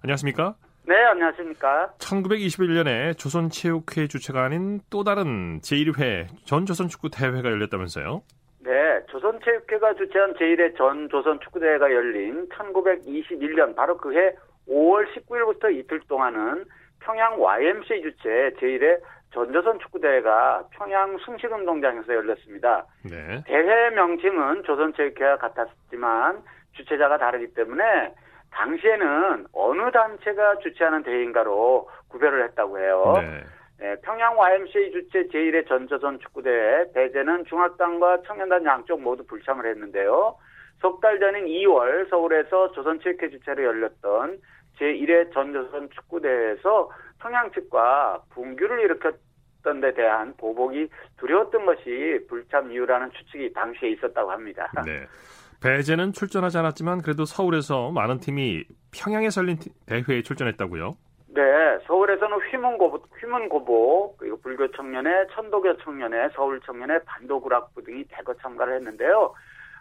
안녕하십니까? 0.02 0.56
네, 0.86 0.94
안녕하십니까? 1.04 1.92
1921년에 1.98 3.18
조선체육회 3.18 4.06
주최가 4.06 4.44
아닌 4.44 4.80
또 4.88 5.02
다른 5.02 5.58
제1회 5.60 6.26
전조선축구 6.44 7.10
대회가 7.10 7.50
열렸다면서요? 7.50 8.22
네, 8.60 8.70
조선체육회가 9.10 9.94
주최한 9.94 10.34
제1회 10.34 10.76
전 10.76 11.08
조선축구대회가 11.08 11.90
열린 11.92 12.48
1921년 12.50 13.74
바로 13.74 13.96
그 13.96 14.12
해 14.12 14.32
5월 14.68 15.06
19일부터 15.14 15.72
이틀 15.76 16.00
동안은 16.08 16.64
평양 17.00 17.40
YMCA 17.40 18.02
주최 18.02 18.50
제1회 18.60 19.00
전조선 19.32 19.78
축구대회가 19.80 20.66
평양 20.70 21.16
숭실운동장에서 21.18 22.14
열렸습니다. 22.14 22.84
네. 23.04 23.42
대회 23.46 23.90
명칭은 23.90 24.62
조선체육회와 24.64 25.36
같았지만 25.38 26.42
주최자가 26.72 27.18
다르기 27.18 27.54
때문에 27.54 28.12
당시에는 28.56 29.46
어느 29.52 29.90
단체가 29.92 30.58
주최하는 30.58 31.02
대회인가로 31.02 31.88
구별을 32.08 32.44
했다고 32.44 32.78
해요. 32.78 33.14
네. 33.20 33.44
네, 33.78 33.94
평양 34.02 34.38
YMCA 34.38 34.90
주최 34.92 35.26
제1회 35.28 35.68
전조선 35.68 36.18
축구대회 36.20 36.92
대제는 36.94 37.44
중학단과 37.44 38.22
청년단 38.22 38.64
양쪽 38.64 39.02
모두 39.02 39.22
불참을 39.26 39.66
했는데요. 39.66 40.34
석 40.80 41.00
달 41.00 41.18
전인 41.18 41.46
2월 41.46 42.08
서울에서 42.08 42.72
조선체육회 42.72 43.30
주최로 43.30 43.64
열렸던 43.64 44.38
제1회 44.78 45.32
전조선 45.32 45.90
축구대회에서 45.90 46.90
평양 47.20 47.50
측과 47.52 48.22
분규를 48.30 48.80
일으켰던 48.80 49.80
데 49.80 49.92
대한 49.94 50.34
보복이 50.36 50.88
두려웠던 51.18 51.66
것이 51.66 52.20
불참 52.28 52.72
이유라는 52.72 53.10
추측이 53.12 53.52
당시에 53.52 53.90
있었다고 53.90 54.30
합니다. 54.30 54.70
네. 54.84 55.06
배제는 55.62 56.12
출전하지 56.12 56.58
않았지만 56.58 57.02
그래도 57.02 57.24
서울에서 57.24 57.90
많은 57.90 58.20
팀이 58.20 58.64
평양에 58.94 59.30
설린 59.30 59.58
대회에 59.86 60.22
출전했다고요? 60.22 60.96
네, 61.28 61.42
서울에서는 61.86 62.38
휘문고보, 62.50 63.02
휘문고보 63.20 64.16
그리고 64.18 64.40
불교 64.40 64.70
청년회, 64.72 65.28
천도교 65.34 65.78
청년회, 65.78 66.30
서울 66.34 66.60
청년회, 66.60 67.00
반도구락부 67.04 67.82
등이 67.84 68.04
대거 68.08 68.34
참가를 68.34 68.76
했는데요. 68.76 69.34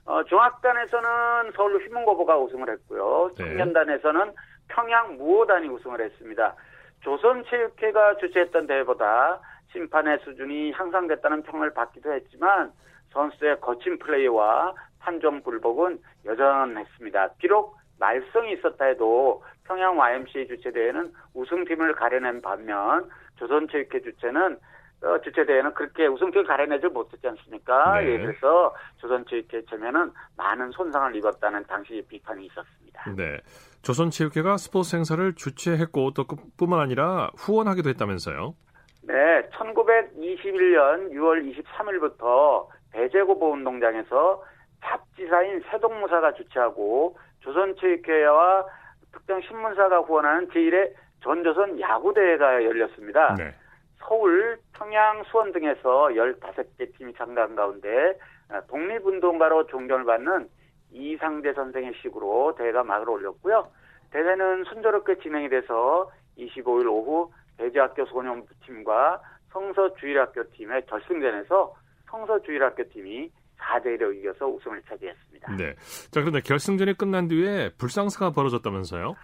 어, 0.06 0.24
중학단에서는 0.26 1.52
서울 1.56 1.84
휘문고보가 1.84 2.38
우승을 2.38 2.70
했고요. 2.70 3.32
네. 3.38 3.46
청년단에서는 3.46 4.34
평양 4.68 5.18
무호단이 5.18 5.68
우승을 5.68 6.02
했습니다. 6.02 6.56
조선체육회가 7.02 8.18
주최했던 8.18 8.68
대회보다 8.68 9.40
심판의 9.72 10.20
수준이 10.24 10.72
향상됐다는 10.72 11.44
평을 11.44 11.74
받기도 11.74 12.14
했지만 12.14 12.72
선수의 13.12 13.60
거친 13.62 13.98
플레이와 14.00 14.74
판정 15.06 15.42
불복은 15.44 16.00
여전했습니다. 16.26 17.36
비록 17.38 17.78
말썽이 18.00 18.54
있었다 18.54 18.86
해도 18.86 19.44
평양 19.66 19.98
YMCA 19.98 20.48
주최대회는 20.48 21.14
우승팀을 21.36 21.94
가려낸 21.94 22.42
반면 22.42 23.08
조선체육회 23.38 24.02
주최는 24.02 24.58
어, 25.04 25.22
주최대회는 25.22 25.74
그렇게 25.76 26.08
우승팀을 26.08 26.46
가려내지 26.48 26.88
못했지 26.88 27.28
않습니까? 27.28 28.00
네. 28.00 28.14
예, 28.14 28.18
그래서 28.18 28.74
조선체육회 28.98 29.66
체면은 29.70 30.12
많은 30.38 30.72
손상을 30.72 31.16
입었다는 31.16 31.66
당시 31.68 32.04
비판이 32.10 32.48
있었습니다. 32.48 33.12
네. 33.16 33.38
조선체육회가 33.84 34.58
스포츠 34.58 34.96
행사를 34.96 35.36
주최했고 35.36 36.12
또 36.12 36.26
뿐만 36.58 36.80
아니라 36.80 37.30
후원하기도 37.38 37.90
했다면서요? 37.90 38.56
네. 39.04 39.14
1921년 39.52 41.12
6월 41.12 41.54
23일부터 41.54 42.68
대제고보 42.92 43.52
운동장에서 43.52 44.42
잡지사인 44.86 45.62
세동무사가 45.70 46.34
주최하고 46.34 47.18
조선체육회와 47.42 48.66
특정 49.12 49.42
신문사가 49.42 50.00
후원하는 50.00 50.48
제1회 50.50 50.94
전조선 51.22 51.80
야구대회가 51.80 52.64
열렸습니다. 52.64 53.36
네. 53.36 53.54
서울, 54.00 54.60
평양, 54.74 55.24
수원 55.24 55.52
등에서 55.52 56.10
15개 56.10 56.96
팀이 56.98 57.14
참가한 57.16 57.56
가운데 57.56 58.18
아, 58.50 58.62
독립운동가로 58.62 59.68
존경을 59.68 60.06
받는 60.06 60.48
이상재 60.92 61.54
선생의 61.54 61.94
식으로 62.02 62.56
대회가 62.56 62.84
막을 62.84 63.10
올렸고요. 63.10 63.68
대회는 64.12 64.66
순조롭게 64.66 65.18
진행이 65.20 65.50
돼서 65.50 66.12
25일 66.38 66.88
오후 66.88 67.32
대지학교 67.58 68.06
소년부팀과 68.06 69.22
성서주일학교 69.52 70.52
팀의 70.52 70.86
결승전에서 70.86 71.74
성서주일학교 72.12 72.84
팀이 72.90 73.32
4대 73.60 73.98
1로 73.98 74.16
이겨서 74.16 74.48
우승을 74.48 74.82
차지했습니다. 74.88 75.56
네. 75.58 75.76
자, 76.12 76.22
그런데 76.22 76.42
결승전이 76.42 76.94
끝난 76.98 77.28
뒤에 77.28 77.72
불상사가 77.78 78.32
벌어졌다면서요? 78.32 79.16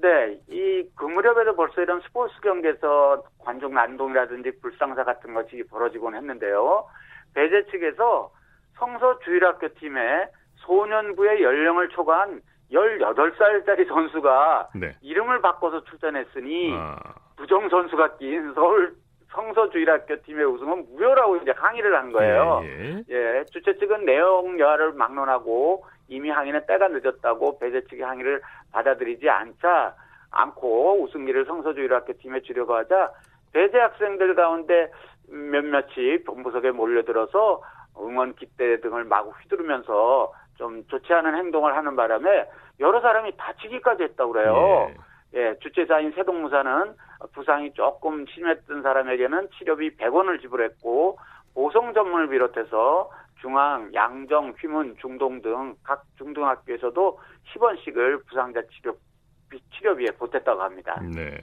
네. 0.00 0.40
이 0.48 0.68
그 0.98 1.04
무렵에도 1.04 1.54
벌써 1.54 1.80
이런 1.80 2.00
스포츠 2.00 2.34
경기에서 2.40 3.22
관중 3.38 3.72
난동이라든지 3.72 4.60
불상사 4.60 5.04
같은 5.04 5.32
것이 5.32 5.62
벌어지곤 5.70 6.16
했는데요. 6.16 6.86
배제 7.34 7.64
측에서 7.70 8.32
성서 8.74 9.18
주일학교 9.20 9.68
팀의 9.74 10.28
소년부의 10.56 11.42
연령을 11.42 11.88
초과한 11.90 12.40
18살짜리 12.72 13.88
선수가 13.88 14.70
네. 14.74 14.96
이름을 15.00 15.40
바꿔서 15.40 15.82
출전했으니 15.84 16.74
아... 16.74 16.98
부정 17.36 17.68
선수가 17.68 18.16
낀 18.16 18.52
서울 18.54 18.94
성서주일학교 19.30 20.22
팀의 20.22 20.44
우승은 20.46 20.86
무효라고 20.90 21.36
이제 21.36 21.52
항의를 21.54 21.94
한 21.96 22.12
거예요. 22.12 22.62
예, 22.64 22.68
예. 22.68 23.04
예, 23.10 23.44
주최 23.50 23.76
측은 23.76 24.04
내용 24.04 24.58
여하를 24.58 24.92
막론하고 24.92 25.84
이미 26.08 26.30
항의는 26.30 26.66
때가 26.66 26.88
늦었다고 26.88 27.58
배제 27.58 27.82
측의 27.84 28.02
항의를 28.02 28.40
받아들이지 28.72 29.28
않자 29.28 29.94
않고 30.30 31.02
우승기를 31.02 31.44
성서주일학교 31.44 32.14
팀에 32.14 32.40
주려고 32.40 32.74
하자 32.74 33.12
배제 33.52 33.78
학생들 33.78 34.34
가운데 34.34 34.90
몇몇이 35.28 36.24
본부석에 36.26 36.70
몰려들어서 36.70 37.62
응원 37.98 38.34
기대 38.34 38.80
등을 38.80 39.04
마구 39.04 39.30
휘두르면서 39.30 40.32
좀 40.56 40.84
좋지 40.88 41.12
않은 41.12 41.36
행동을 41.36 41.76
하는 41.76 41.96
바람에 41.96 42.46
여러 42.80 43.00
사람이 43.00 43.32
다치기까지 43.36 44.04
했다고 44.04 44.32
그래요. 44.32 44.88
예. 44.90 45.07
예, 45.34 45.54
주최자인 45.60 46.12
세동무사는 46.12 46.94
부상이 47.34 47.72
조금 47.74 48.24
심했던 48.26 48.82
사람에게는 48.82 49.48
치료비 49.58 49.96
100원을 49.96 50.40
지불했고 50.40 51.18
보성 51.54 51.92
전문을 51.92 52.28
비롯해서 52.28 53.10
중앙, 53.40 53.92
양정, 53.94 54.54
휘문, 54.58 54.96
중동 55.00 55.40
등 55.42 55.76
각 55.84 56.04
중등학교에서도 56.16 57.18
10원씩을 57.54 58.26
부상자 58.26 58.60
치료 58.72 58.96
치료비에 59.78 60.08
보탰다고 60.18 60.60
합니다. 60.60 61.00
네. 61.02 61.38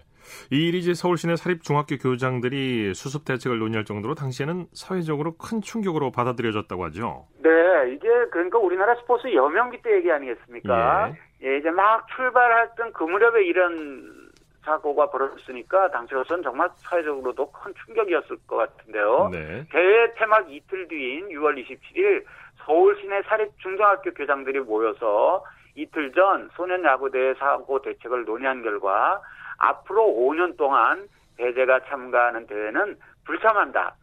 이 0.51 0.67
일이 0.67 0.79
이제 0.79 0.93
서울 0.93 1.17
시내 1.17 1.35
사립 1.35 1.63
중학교 1.63 1.97
교장들이 1.97 2.93
수습 2.93 3.25
대책을 3.25 3.57
논의할 3.59 3.85
정도로 3.85 4.13
당시에는 4.15 4.67
사회적으로 4.73 5.37
큰 5.37 5.61
충격으로 5.61 6.11
받아들여졌다고 6.11 6.85
하죠. 6.85 7.27
네, 7.39 7.49
이게 7.93 8.07
그러니까 8.31 8.57
우리나라 8.59 8.95
스포츠 8.95 9.33
여명기 9.33 9.81
때 9.81 9.95
얘기 9.97 10.11
아니겠습니까? 10.11 11.09
예, 11.09 11.15
예 11.45 11.57
이제 11.57 11.69
막 11.69 12.07
출발했던 12.15 12.93
그 12.93 13.03
무렵에 13.03 13.45
이런 13.45 14.31
사고가 14.63 15.11
벌어졌으니까 15.11 15.91
당시로서는 15.91 16.43
정말 16.43 16.69
사회적으로도 16.77 17.51
큰 17.51 17.71
충격이었을 17.85 18.37
것 18.47 18.55
같은데요. 18.57 19.29
네. 19.31 19.65
대회 19.71 20.13
퇴막 20.15 20.51
이틀 20.51 20.87
뒤인 20.87 21.29
6월 21.29 21.63
27일 21.63 22.25
서울 22.65 22.99
시내 22.99 23.21
사립 23.23 23.51
중등학교 23.59 24.11
교장들이 24.11 24.61
모여서 24.61 25.45
이틀 25.75 26.11
전 26.13 26.49
소년 26.55 26.83
야구대회 26.83 27.35
사고 27.35 27.79
대책을 27.81 28.25
논의한 28.25 28.63
결과 28.63 29.21
앞으로 29.59 30.03
5년 30.03 30.57
동안 30.57 31.07
배제가 31.37 31.81
참가하는 31.85 32.47
대회는 32.47 32.97
불참한다. 33.25 33.95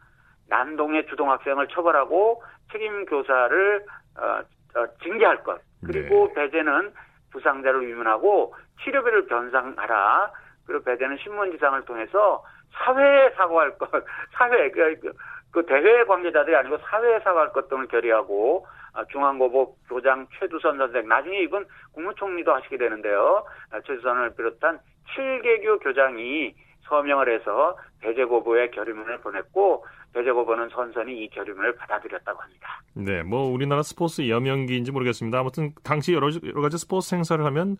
난동의 0.47 1.07
주동학생을 1.07 1.67
처벌하고 1.67 2.41
책임 2.71 3.05
교사를 3.05 3.85
어, 4.17 4.79
어, 4.79 4.87
징계할 5.01 5.43
것. 5.43 5.59
그리고 5.85 6.27
네. 6.27 6.33
배제는 6.33 6.93
부상자를 7.33 7.85
위문하고 7.85 8.55
치료비를 8.83 9.25
변상하라. 9.25 10.31
그리고 10.65 10.83
배제는 10.85 11.17
신문지상을 11.17 11.83
통해서 11.85 12.43
사회에 12.71 13.31
사과할 13.31 13.77
것, 13.77 13.89
사회, 14.33 14.71
그, 14.71 14.99
그, 15.01 15.13
그 15.51 15.65
대회 15.65 16.03
관계자들이 16.05 16.55
아니고 16.55 16.77
사회에 16.77 17.19
사과할 17.19 17.51
것 17.51 17.67
등을 17.67 17.87
결의하고 17.87 18.65
아, 18.93 19.03
중앙고법 19.05 19.75
교장 19.89 20.27
최두선 20.39 20.77
선생, 20.77 21.07
나중에 21.07 21.39
이건 21.41 21.65
국무총리도 21.93 22.53
하시게 22.53 22.77
되는데요. 22.77 23.43
아, 23.71 23.81
최두선을 23.81 24.35
비롯한 24.35 24.79
7개교 25.15 25.83
교장이 25.83 26.53
서명을 26.87 27.33
해서 27.33 27.77
배제고보에 28.01 28.69
결의문을 28.69 29.19
보냈고 29.19 29.85
배제고보는 30.13 30.69
선선히 30.69 31.23
이 31.23 31.29
결의문을 31.29 31.75
받아들였다고 31.75 32.41
합니다. 32.41 32.81
네, 32.93 33.23
뭐 33.23 33.51
우리나라 33.51 33.81
스포츠 33.81 34.27
여명기인지 34.29 34.91
모르겠습니다. 34.91 35.39
아무튼 35.39 35.71
당시 35.83 36.13
여러, 36.13 36.29
여러 36.43 36.61
가지 36.61 36.77
스포츠 36.77 37.15
행사를 37.15 37.43
하면 37.43 37.77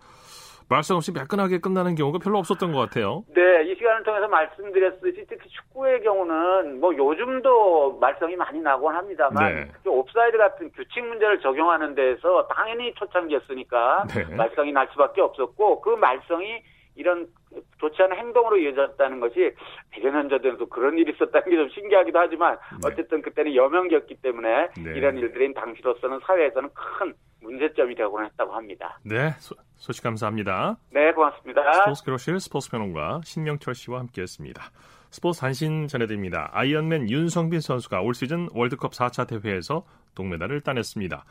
말씀 0.70 0.96
없이 0.96 1.12
매끈하게 1.12 1.60
끝나는 1.60 1.96
경우가 1.96 2.20
별로 2.20 2.40
없었던 2.40 2.72
것 2.72 2.80
같아요. 2.80 3.24
네, 3.36 3.64
이 3.66 3.76
시간을 3.76 4.04
통해서 4.04 4.28
말씀드렸듯이 4.28 5.26
특히 5.30 5.50
축구의 5.50 6.02
경우는 6.02 6.80
뭐 6.80 6.96
요즘도 6.96 8.00
말썽이 8.00 8.36
많이 8.36 8.60
나곤 8.60 8.96
합니다만 8.96 9.54
네. 9.54 9.72
옵사이드 9.86 10.38
같은 10.38 10.72
규칙 10.72 11.06
문제를 11.06 11.40
적용하는 11.42 11.96
데에서 11.96 12.48
당연히 12.48 12.94
초창기였으니까 12.96 14.06
네. 14.08 14.36
말썽이 14.36 14.72
날 14.72 14.88
수밖에 14.92 15.22
없었고 15.22 15.82
그 15.82 15.90
말썽이 15.90 16.64
이런 16.96 17.28
좋지 17.80 18.02
않은 18.04 18.18
행동으로 18.18 18.58
이어졌다는 18.58 19.20
것이 19.20 19.52
100여 19.94 20.12
년 20.12 20.30
전에도 20.30 20.68
그런 20.68 20.98
일이 20.98 21.12
있었다는 21.14 21.50
게 21.50 21.56
좀 21.56 21.70
신기하기도 21.70 22.18
하지만 22.20 22.58
네. 22.82 22.90
어쨌든 22.90 23.22
그때는 23.22 23.56
여명기였기 23.56 24.16
때문에 24.22 24.70
네. 24.78 24.94
이런 24.96 25.18
일들이 25.18 25.54
당시로서는 25.54 26.20
사회에서는 26.26 26.70
큰 26.74 27.14
문제점이 27.42 27.96
되곤 27.96 28.26
했다고 28.26 28.54
합니다. 28.54 29.00
네, 29.04 29.32
소, 29.40 29.56
소식 29.78 30.04
감사합니다. 30.04 30.78
네, 30.92 31.12
고맙습니다. 31.12 31.74
스포츠 31.74 32.04
교실 32.06 32.40
스포츠 32.40 32.70
평론가 32.72 33.22
신명철 33.26 33.76
씨와 33.76 34.00
함께했습니다. 34.00 34.64
스포츠 35.12 35.42
단신 35.42 35.88
전해드립니다. 35.88 36.50
아이언맨 36.54 37.10
윤성빈 37.10 37.60
선수가 37.60 38.02
올 38.02 38.14
시즌 38.16 38.48
월드컵 38.54 38.94
4차 38.94 39.28
대회에서 39.28 39.84
동메달을 40.16 40.62
따냈습니다. 40.62 41.24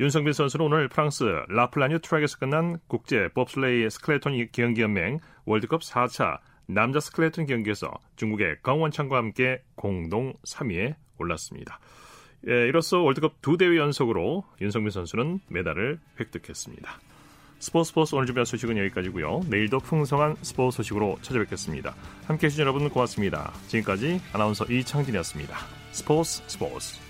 윤성빈 0.00 0.32
선수는 0.32 0.64
오늘 0.64 0.88
프랑스 0.88 1.24
라플라뉴 1.48 1.98
트랙에서 1.98 2.38
끝난 2.38 2.78
국제 2.86 3.28
봅슬레이 3.34 3.90
스켈레톤 3.90 4.48
경기연맹 4.50 5.20
월드컵 5.44 5.82
4차 5.82 6.38
남자 6.64 7.00
스클레톤 7.00 7.44
경기에서 7.44 7.92
중국의 8.16 8.60
강원창과 8.62 9.18
함께 9.18 9.62
공동 9.74 10.32
3위에 10.48 10.94
올랐습니다. 11.18 11.80
예, 12.48 12.66
이로써 12.66 13.00
월드컵 13.00 13.42
두 13.42 13.58
대회 13.58 13.76
연속으로 13.76 14.44
윤성민 14.62 14.90
선수는 14.90 15.40
메달을 15.48 16.00
획득했습니다. 16.18 16.98
스포츠 17.58 17.88
스포츠 17.90 18.14
오늘 18.14 18.24
준비한 18.24 18.46
소식은 18.46 18.78
여기까지고요. 18.78 19.40
내일도 19.48 19.80
풍성한 19.80 20.36
스포츠 20.40 20.78
소식으로 20.78 21.18
찾아뵙겠습니다. 21.20 21.94
함께해 22.24 22.48
주신 22.48 22.62
여러분 22.62 22.88
고맙습니다. 22.88 23.52
지금까지 23.66 24.22
아나운서 24.32 24.64
이창진이었습니다. 24.64 25.58
스포츠 25.92 26.42
스포츠 26.46 27.09